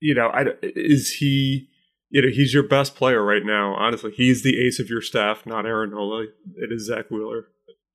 [0.00, 1.68] you know, I, is he,
[2.10, 3.74] you know, he's your best player right now.
[3.74, 6.24] Honestly, he's the ace of your staff, not Aaron Nola.
[6.56, 7.46] It is Zack Wheeler.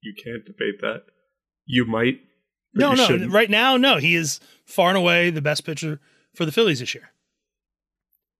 [0.01, 1.03] You can't debate that.
[1.65, 2.19] You might
[2.77, 3.05] no, no.
[3.05, 3.31] Shouldn't.
[3.31, 3.97] Right now, no.
[3.97, 5.99] He is far and away the best pitcher
[6.35, 7.11] for the Phillies this year.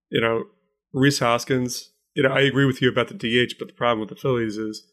[0.10, 0.46] You know,
[0.94, 1.92] Rhys Hoskins.
[2.18, 4.58] You know, I agree with you about the DH, but the problem with the Phillies
[4.58, 4.88] is,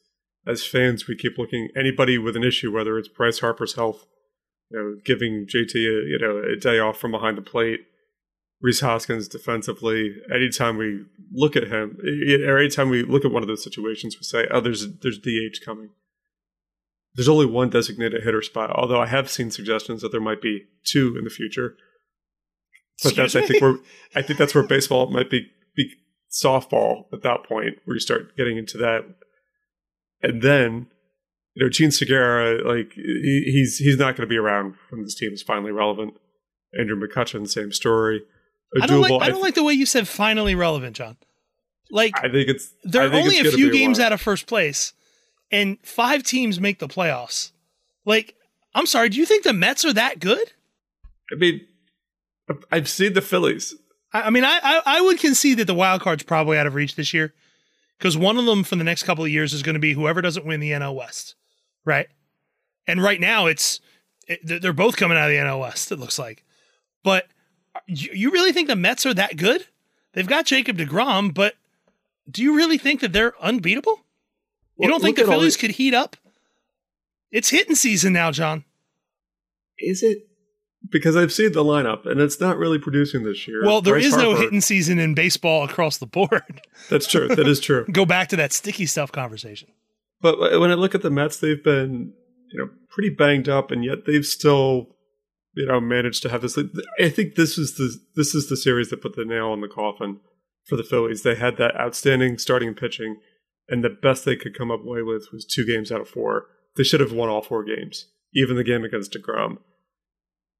[0.46, 4.04] as fans, we keep looking anybody with an issue, whether it's Bryce Harper's health,
[4.70, 7.80] you know, giving JT a, you know a day off from behind the plate,
[8.60, 10.16] Rhys Hoskins defensively.
[10.30, 11.96] Anytime we look at him,
[12.46, 15.64] or anytime we look at one of those situations, we say, "Oh, there's there's DH
[15.64, 15.92] coming."
[17.14, 20.64] There's only one designated hitter spot, although I have seen suggestions that there might be
[20.84, 21.74] two in the future.
[23.02, 23.40] But Excuse that's me?
[23.40, 23.78] I think we're
[24.14, 25.90] I think that's where baseball might be, be
[26.34, 29.04] softball at that point, where you start getting into that.
[30.22, 30.88] And then,
[31.54, 35.14] you know, Jean Segura, like he, he's he's not going to be around when this
[35.14, 36.14] team is finally relevant.
[36.78, 38.22] Andrew McCutchen, same story.
[38.82, 41.16] I don't, like, I don't th- like the way you said finally relevant, John.
[41.90, 44.94] Like I think it's they're think only it's a few games out of first place
[45.52, 47.52] and five teams make the playoffs.
[48.04, 48.34] Like,
[48.74, 50.52] I'm sorry, do you think the Mets are that good?
[51.32, 51.60] I mean,
[52.72, 53.74] I've seen the Phillies.
[54.14, 56.94] I, mean, I, I, I would concede that the wild card's probably out of reach
[56.94, 57.34] this year
[57.98, 60.22] because one of them for the next couple of years is going to be whoever
[60.22, 61.34] doesn't win the NL West,
[61.84, 62.06] right?
[62.86, 63.80] And right now, it's
[64.28, 65.90] it, they're both coming out of the NL West.
[65.90, 66.44] It looks like,
[67.02, 67.26] but
[67.74, 69.66] uh, you, you really think the Mets are that good?
[70.12, 71.54] They've got Jacob Degrom, but
[72.30, 74.00] do you really think that they're unbeatable?
[74.78, 76.16] You don't think the Phillies could heat up?
[77.30, 78.64] It's hitting season now, John.
[79.78, 80.28] Is it?
[80.94, 83.64] Because I've seen the lineup and it's not really producing this year.
[83.64, 86.62] Well, there Bryce is Harper, no hitting season in baseball across the board.
[86.88, 87.26] That's true.
[87.26, 87.84] That is true.
[87.90, 89.70] Go back to that sticky stuff conversation.
[90.20, 92.12] But when I look at the Mets, they've been,
[92.52, 94.86] you know, pretty banged up, and yet they've still,
[95.54, 96.56] you know, managed to have this.
[97.00, 99.68] I think this is the this is the series that put the nail in the
[99.68, 100.20] coffin
[100.64, 101.24] for the Phillies.
[101.24, 103.16] They had that outstanding starting pitching
[103.68, 106.46] and the best they could come up away with was two games out of four.
[106.76, 109.58] They should have won all four games, even the game against DeGrom.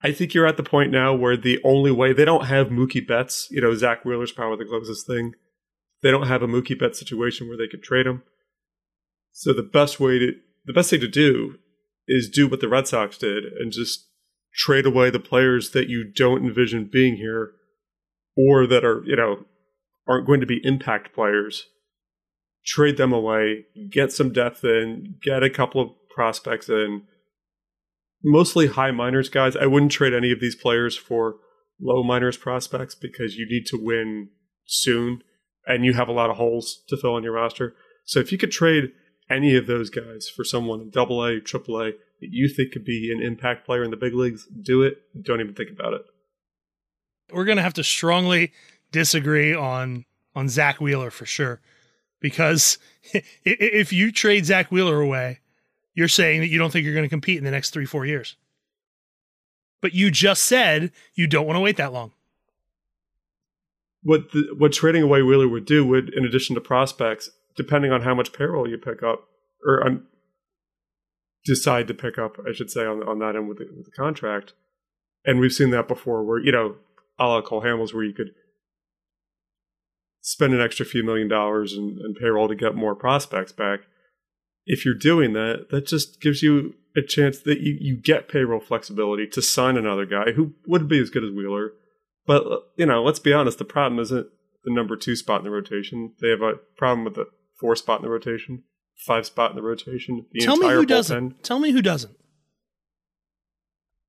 [0.04, 3.06] I think you're at the point now where the only way they don't have Mookie
[3.06, 5.34] Betts, you know, Zack Wheeler's power the closest thing.
[6.02, 8.22] They don't have a Mookie Betts situation where they could trade him.
[9.32, 10.32] So the best way to
[10.66, 11.56] the best thing to do
[12.06, 14.06] is do what the Red Sox did and just
[14.54, 17.52] trade away the players that you don't envision being here
[18.36, 19.46] or that are, you know,
[20.06, 21.64] aren't going to be impact players
[22.64, 27.02] trade them away, get some depth in, get a couple of prospects in.
[28.24, 29.54] Mostly high minors guys.
[29.56, 31.36] I wouldn't trade any of these players for
[31.80, 34.30] low minors prospects because you need to win
[34.64, 35.22] soon
[35.66, 37.74] and you have a lot of holes to fill in your roster.
[38.04, 38.92] So if you could trade
[39.30, 42.84] any of those guys for someone in double A, triple A that you think could
[42.84, 44.98] be an impact player in the big leagues, do it.
[45.22, 46.02] Don't even think about it.
[47.32, 48.52] We're gonna have to strongly
[48.92, 50.04] disagree on
[50.34, 51.60] on Zack Wheeler for sure.
[52.20, 52.78] Because
[53.44, 55.40] if you trade Zack Wheeler away,
[55.94, 58.04] you're saying that you don't think you're going to compete in the next three, four
[58.04, 58.36] years.
[59.80, 62.12] But you just said you don't want to wait that long.
[64.02, 68.02] What the, what trading away Wheeler would do would, in addition to prospects, depending on
[68.02, 69.28] how much payroll you pick up,
[69.66, 70.06] or um,
[71.44, 73.90] decide to pick up, I should say, on on that end with the, with the
[73.92, 74.52] contract.
[75.24, 76.76] And we've seen that before, where you know,
[77.18, 78.32] a la Cole Hamels, where you could
[80.20, 83.80] spend an extra few million dollars in, in payroll to get more prospects back.
[84.66, 88.60] If you're doing that, that just gives you a chance that you, you get payroll
[88.60, 91.72] flexibility to sign another guy who wouldn't be as good as Wheeler.
[92.26, 94.26] But, uh, you know, let's be honest, the problem isn't
[94.64, 96.12] the number two spot in the rotation.
[96.20, 97.26] They have a problem with the
[97.58, 98.62] four spot in the rotation,
[98.96, 100.26] five spot in the rotation.
[100.32, 100.88] The Tell me who bullpen.
[100.88, 101.42] doesn't.
[101.44, 102.16] Tell me who doesn't.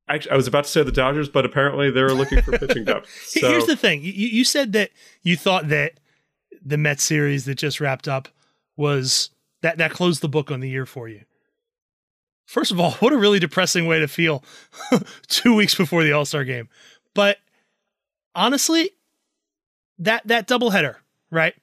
[0.08, 3.10] Actually, I was about to say the Dodgers, but apparently they're looking for pitching depth.
[3.28, 4.92] So Here's the thing: you, you said that
[5.24, 6.00] you thought that
[6.64, 8.28] the Mets series that just wrapped up
[8.78, 9.32] was
[9.66, 11.22] that that closed the book on the year for you.
[12.46, 14.44] First of all, what a really depressing way to feel
[15.28, 16.70] two weeks before the All Star game.
[17.16, 17.38] But
[18.36, 18.92] honestly,
[20.00, 20.98] that that doubleheader,
[21.32, 21.56] right?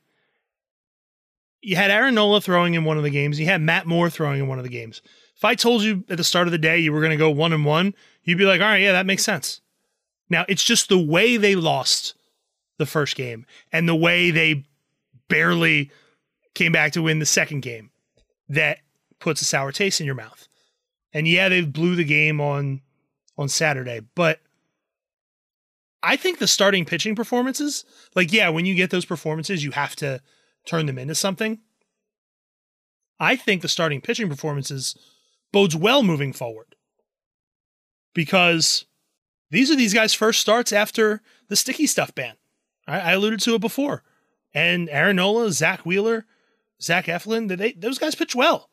[1.60, 3.38] You had Aaron Nola throwing in one of the games.
[3.38, 5.00] You had Matt Moore throwing in one of the games.
[5.36, 7.30] If I told you at the start of the day you were going to go
[7.30, 7.94] one and one,
[8.24, 9.60] you'd be like, all right, yeah, that makes sense.
[10.28, 12.14] Now it's just the way they lost
[12.78, 14.64] the first game and the way they
[15.28, 15.92] barely
[16.54, 17.91] came back to win the second game
[18.48, 18.78] that
[19.18, 20.48] puts a sour taste in your mouth.
[21.12, 22.80] And yeah, they blew the game on
[23.38, 24.40] on Saturday, but
[26.02, 27.84] I think the starting pitching performances,
[28.14, 30.20] like yeah, when you get those performances, you have to
[30.66, 31.60] turn them into something.
[33.20, 34.96] I think the starting pitching performances
[35.52, 36.74] bodes well moving forward.
[38.14, 38.84] Because
[39.50, 42.34] these are these guys' first starts after the sticky stuff ban.
[42.86, 44.02] I, alluded to it before.
[44.52, 46.26] And Aaron Nola, Zack Wheeler,
[46.82, 48.68] Zach Eflin, they, those guys pitch well.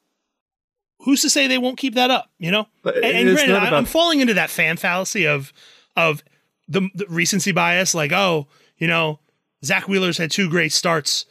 [1.01, 2.30] Who's to say they won't keep that up?
[2.39, 5.53] You know, But and, and granted, I, I'm falling into that fan fallacy of
[5.95, 6.24] of
[6.68, 8.47] the, the recency bias, like oh,
[8.78, 9.20] you know,
[9.64, 11.26] Zack Wheeler's had two great starts,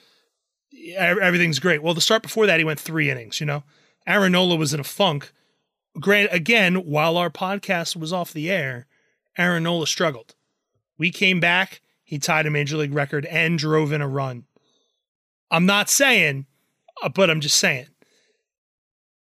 [0.96, 1.82] everything's great.
[1.82, 3.40] Well, the start before that, he went three innings.
[3.40, 3.62] You know,
[4.06, 5.32] Aaron Nola was in a funk.
[6.00, 8.86] Grant again, while our podcast was off the air,
[9.36, 10.34] Aaron Nola struggled.
[10.96, 14.44] We came back, he tied a major league record and drove in a run.
[15.50, 16.46] I'm not saying,
[17.02, 17.86] Uh, but I'm just saying.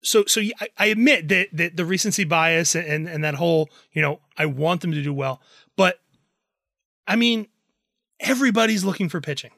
[0.03, 4.01] So, so I, I admit that, that the recency bias and and that whole, you
[4.01, 5.41] know, I want them to do well,
[5.77, 5.99] but
[7.07, 7.47] I mean,
[8.19, 9.51] everybody's looking for pitching.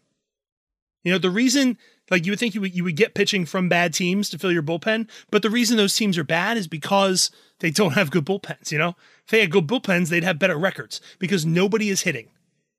[1.03, 1.77] You know, the reason,
[2.09, 4.51] like you would think you would, you would get pitching from bad teams to fill
[4.51, 8.25] your bullpen, but the reason those teams are bad is because they don't have good
[8.25, 8.71] bullpens.
[8.71, 12.29] You know, if they had good bullpens, they'd have better records because nobody is hitting,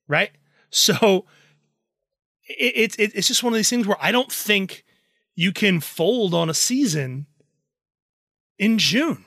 [0.08, 0.30] right?
[0.70, 1.26] So
[2.48, 4.84] it, it, it's just one of these things where I don't think
[5.36, 7.26] you can fold on a season
[8.58, 9.24] in June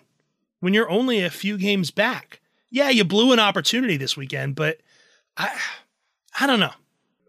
[0.59, 2.41] when you're only a few games back.
[2.71, 4.79] Yeah, you blew an opportunity this weekend, but
[5.37, 5.57] I
[6.39, 6.73] I don't know.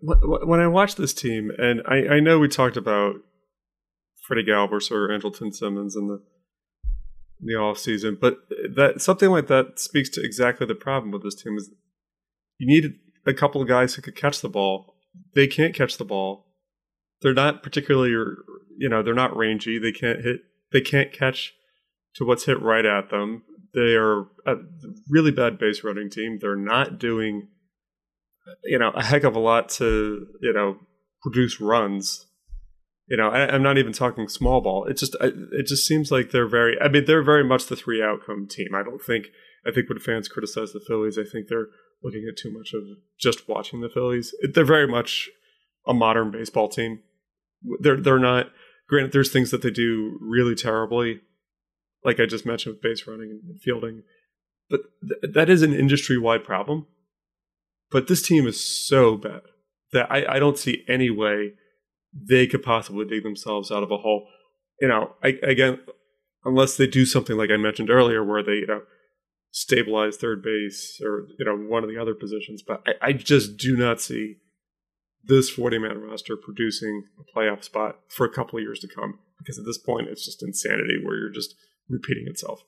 [0.02, 3.16] When I watch this team, and I, I know we talked about
[4.22, 6.22] Freddie Galvis or Andrelton Simmons in the
[7.40, 8.38] in the off season, but
[8.74, 11.70] that something like that speaks to exactly the problem with this team is
[12.58, 14.94] you need a couple of guys who could catch the ball.
[15.34, 16.46] They can't catch the ball.
[17.22, 19.78] They're not particularly, you know, they're not rangy.
[19.78, 20.40] They can't hit.
[20.72, 21.52] They can't catch
[22.14, 23.42] to what's hit right at them.
[23.74, 24.56] They are a
[25.08, 26.38] really bad base running team.
[26.40, 27.48] They're not doing
[28.64, 30.76] you know a heck of a lot to you know
[31.22, 32.26] produce runs
[33.08, 36.30] you know I, i'm not even talking small ball it just it just seems like
[36.30, 39.26] they're very i mean they're very much the three outcome team i don't think
[39.66, 41.68] i think when fans criticize the phillies i think they're
[42.02, 42.82] looking at too much of
[43.18, 45.28] just watching the phillies they're very much
[45.86, 47.00] a modern baseball team
[47.80, 48.46] they're they're not
[48.88, 51.20] granted there's things that they do really terribly
[52.04, 54.02] like i just mentioned with base running and fielding
[54.68, 56.86] but th- that is an industry wide problem
[57.90, 59.42] but this team is so bad
[59.92, 61.54] that I, I don't see any way
[62.12, 64.28] they could possibly dig themselves out of a hole.
[64.80, 65.80] You know, I, again,
[66.44, 68.82] unless they do something like I mentioned earlier, where they you know
[69.50, 72.62] stabilize third base or you know one of the other positions.
[72.66, 74.36] But I, I just do not see
[75.24, 79.18] this forty man roster producing a playoff spot for a couple of years to come.
[79.38, 81.54] Because at this point, it's just insanity where you're just
[81.88, 82.62] repeating itself.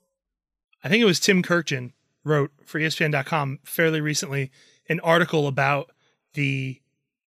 [0.82, 1.92] I think it was Tim Kurkjian
[2.24, 4.50] wrote for ESPN.com fairly recently.
[4.88, 5.90] an article about
[6.34, 6.80] the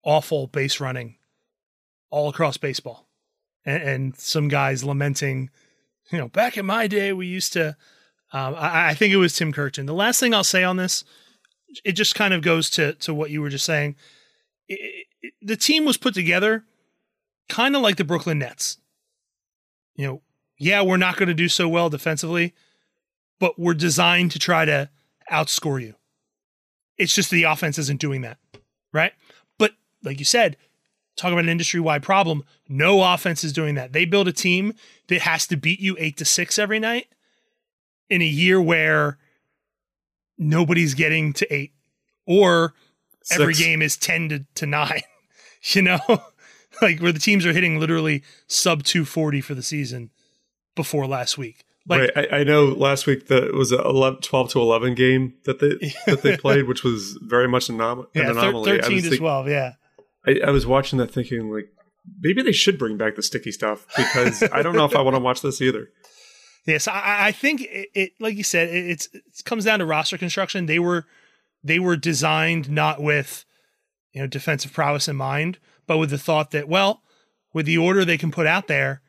[0.03, 1.17] awful base running
[2.09, 3.07] all across baseball,
[3.65, 5.49] and, and some guys lamenting,
[6.11, 7.75] you know, back in my day we used to.
[8.31, 9.85] Um, I, I think it was Tim Kurkjian.
[9.85, 11.03] The last thing I'll say on this,
[11.83, 13.95] it just kind of goes to to what you were just saying.
[15.41, 16.65] The team was put together
[17.49, 18.77] kind of like the Brooklyn Nets.
[19.95, 20.21] You know,
[20.57, 22.53] yeah, we're not going to do so well defensively,
[23.39, 24.89] but we're designed to try to
[25.31, 25.95] outscore you.
[26.97, 28.37] It's just the offense isn't doing that,
[28.93, 29.13] right?
[29.57, 30.57] But like you said,
[31.15, 32.43] talk about an industry wide problem.
[32.67, 33.93] No offense is doing that.
[33.93, 34.73] They build a team
[35.07, 37.07] that has to beat you eight to six every night
[38.09, 39.17] in a year where
[40.37, 41.73] nobody's getting to eight
[42.25, 42.73] or
[43.31, 43.65] every Six.
[43.65, 45.01] game is 10 to, to nine,
[45.73, 45.99] you know,
[46.81, 50.11] like where the teams are hitting literally sub 240 for the season
[50.75, 51.63] before last week.
[51.87, 52.33] Like, right.
[52.33, 55.59] I, I know last week that it was a 11, 12 to 11 game that
[55.59, 58.71] they that they played, which was very much an, anom- yeah, an anomaly.
[58.71, 59.49] I 13 was to think- 12.
[59.49, 59.73] Yeah.
[60.27, 61.69] I, I was watching that thinking like
[62.19, 65.15] maybe they should bring back the sticky stuff because I don't know if I want
[65.15, 65.89] to watch this either.
[66.65, 69.85] Yes, I, I think it, it, like you said, it, it's it comes down to
[69.85, 70.65] roster construction.
[70.65, 71.05] They were
[71.65, 73.43] they were designed not with
[74.13, 77.01] you know defensive prowess in mind, but with the thought that well,
[77.53, 79.01] with the order they can put out there,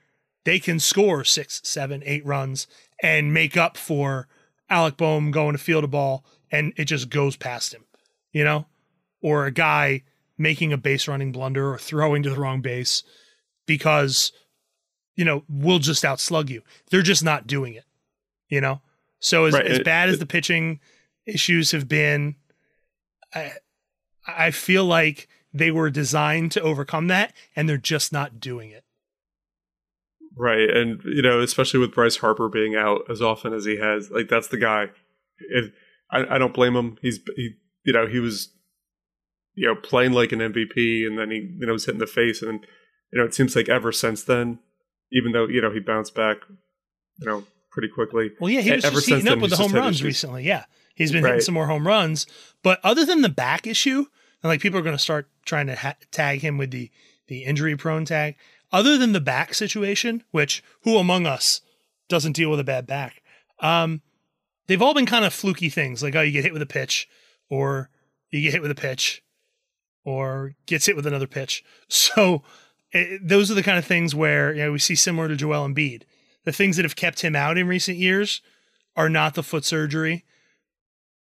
[0.44, 2.66] they can score six, seven, eight runs
[3.02, 4.26] and make up for
[4.70, 7.84] Alec Bohm going to field a ball and it just goes past him,
[8.32, 8.66] you know,
[9.20, 10.02] or a guy
[10.38, 13.02] making a base running blunder or throwing to the wrong base
[13.66, 14.32] because
[15.16, 16.62] you know, we'll just outslug you.
[16.90, 17.84] They're just not doing it,
[18.48, 18.82] you know?
[19.18, 20.78] So as, Right, as bad as the pitching
[21.24, 22.36] issues have been,
[23.36, 23.52] I,
[24.26, 28.84] I feel like they were designed to overcome that and they're just not doing it.
[30.36, 30.68] Right.
[30.68, 34.28] And, you know, especially with Bryce Harper being out as often as he has, like,
[34.28, 34.88] that's the guy.
[35.38, 35.72] If,
[36.10, 36.98] I, I don't blame him.
[37.00, 37.52] He's, he,
[37.84, 38.50] you know, he was,
[39.54, 42.06] you know, playing like an MVP and then he, you know, was hit in the
[42.06, 42.42] face.
[42.42, 42.66] And,
[43.12, 44.58] you know, it seems like ever since then,
[45.12, 46.38] even though, you know, he bounced back,
[47.18, 48.32] you know, pretty quickly.
[48.38, 50.04] Well, yeah, he was ever just since heating up with the home runs issues.
[50.04, 50.44] recently.
[50.44, 50.64] Yeah.
[50.96, 52.26] He's been hitting some more home runs.
[52.62, 54.06] But other than the back issue,
[54.42, 56.90] and like people are going to start trying to ha- tag him with the,
[57.28, 58.34] the injury prone tag,
[58.72, 61.60] other than the back situation, which who among us
[62.08, 63.22] doesn't deal with a bad back?
[63.60, 64.00] Um,
[64.66, 67.08] they've all been kind of fluky things like, oh, you get hit with a pitch,
[67.50, 67.90] or
[68.30, 69.22] you get hit with a pitch,
[70.04, 71.62] or gets hit with another pitch.
[71.88, 72.42] So
[72.90, 75.68] it, those are the kind of things where you know we see similar to Joel
[75.68, 76.04] Embiid.
[76.44, 78.40] The things that have kept him out in recent years
[78.96, 80.24] are not the foot surgery.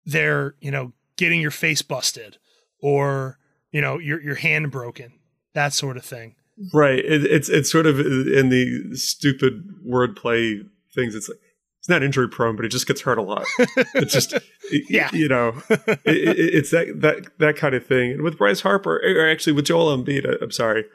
[0.05, 2.37] They're you know getting your face busted
[2.79, 3.37] or
[3.71, 5.13] you know your your hand broken,
[5.53, 6.35] that sort of thing.
[6.71, 6.99] Right.
[6.99, 10.59] It, it's, it's sort of in the stupid wordplay
[10.93, 11.15] things.
[11.15, 11.39] It's like,
[11.79, 13.43] it's not injury prone, but it just gets hurt a lot.
[13.95, 14.35] It's just,
[14.87, 15.09] Yeah.
[15.13, 18.11] you know, it, it, it's that, that, that kind of thing.
[18.11, 20.85] And with Bryce Harper, or actually with Joel Embiid, I'm sorry.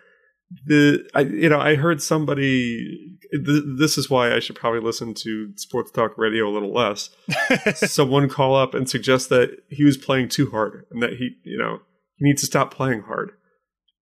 [0.66, 5.12] The, I, you know, I heard somebody, th- this is why I should probably listen
[5.14, 7.10] to sports talk radio a little less.
[7.74, 11.58] Someone call up and suggest that he was playing too hard and that he, you
[11.58, 11.80] know,
[12.16, 13.32] he needs to stop playing hard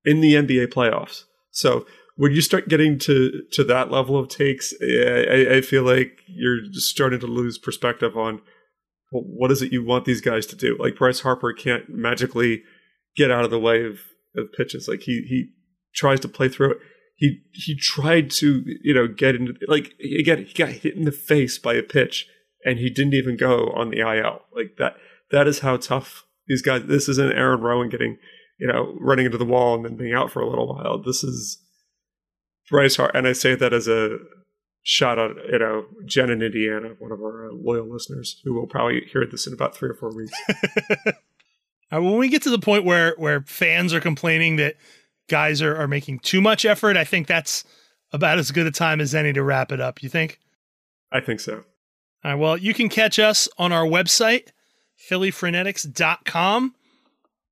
[0.05, 1.25] in the NBA playoffs.
[1.51, 1.85] So
[2.17, 6.63] when you start getting to to that level of takes, I, I feel like you're
[6.63, 8.41] just starting to lose perspective on
[9.13, 10.77] well, what is it you want these guys to do.
[10.79, 12.63] Like Bryce Harper can't magically
[13.17, 14.01] get out of the way of,
[14.37, 14.89] of pitches.
[14.89, 15.51] Like he he
[15.97, 16.79] tries to play through it.
[17.17, 21.13] He he tried to you know get into like again he got hit in the
[21.13, 22.27] face by a pitch
[22.65, 24.43] and he didn't even go on the IL.
[24.55, 24.97] Like that
[25.31, 26.85] that is how tough these guys.
[26.87, 28.19] This isn't Aaron Rowand getting
[28.59, 31.03] you know, running into the wall and then being out for a little while.
[31.03, 31.59] This is
[32.71, 34.19] Bryce Hart, and I say that as a
[34.83, 38.67] shout out, you know, Jen in Indiana, one of our uh, loyal listeners, who will
[38.67, 40.33] probably hear this in about three or four weeks.
[41.95, 44.75] Uh, when we get to the point where where fans are complaining that
[45.29, 47.65] guys are, are making too much effort, I think that's
[48.13, 50.03] about as good a time as any to wrap it up.
[50.03, 50.39] You think?
[51.13, 51.65] I think so.
[52.25, 54.49] All right, well, you can catch us on our website,
[55.11, 56.75] phillyfrenetics.com.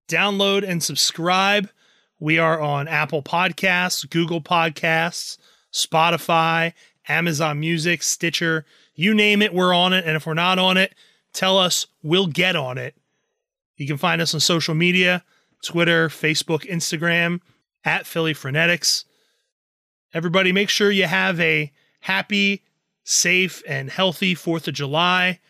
[0.08, 1.70] Download and subscribe.
[2.18, 5.38] We are on Apple Podcasts, Google Podcasts,
[5.72, 6.72] Spotify,
[7.08, 8.64] Amazon Music, Stitcher.
[8.94, 10.04] You name it, we're on it.
[10.04, 10.94] And if we're not on it,
[11.32, 12.94] tell us, we'll get on it.
[13.76, 15.24] You can find us on social media
[15.62, 17.40] Twitter, Facebook, Instagram,
[17.84, 19.04] at Philly Frenetics.
[20.12, 22.62] Everybody, make sure you have a happy,
[23.02, 25.40] safe, and healthy 4th of July.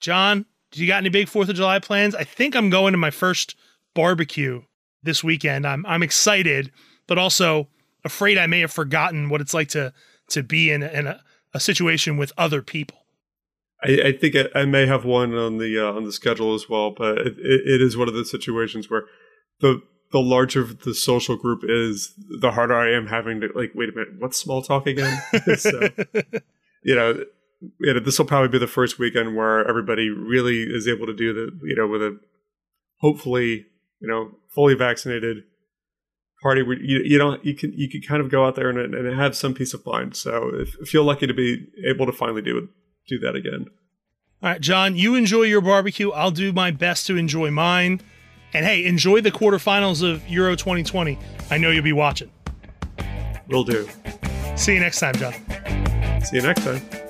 [0.00, 2.14] John, do you got any big 4th of July plans?
[2.14, 3.54] I think I'm going to my first
[3.94, 4.62] barbecue
[5.02, 5.66] this weekend.
[5.66, 6.70] I'm I'm excited,
[7.06, 7.68] but also
[8.04, 9.92] afraid I may have forgotten what it's like to
[10.30, 11.22] to be in, in a,
[11.54, 12.98] a situation with other people.
[13.82, 16.68] I, I think I, I, may have one on the uh, on the schedule as
[16.68, 19.04] well, but it, it is one of those situations where
[19.60, 19.82] the
[20.12, 23.72] the larger the social group is, the harder I am having to like.
[23.74, 25.20] Wait a minute, what's small talk again?
[25.56, 25.88] so,
[26.82, 27.24] you know,
[27.78, 31.14] you know, this will probably be the first weekend where everybody really is able to
[31.14, 32.18] do the, you know, with a
[33.00, 33.66] hopefully,
[34.00, 35.44] you know, fully vaccinated
[36.42, 38.94] party where you, you don't you can you can kind of go out there and,
[38.94, 40.16] and have some peace of mind.
[40.16, 42.68] So I feel lucky to be able to finally do
[43.08, 43.66] do that again.
[44.42, 46.10] All right, John, you enjoy your barbecue.
[46.12, 48.00] I'll do my best to enjoy mine.
[48.52, 51.18] And hey, enjoy the quarterfinals of Euro 2020.
[51.50, 52.30] I know you'll be watching.
[53.48, 53.88] Will do.
[54.56, 55.34] See you next time, John.
[56.24, 57.09] See you next time.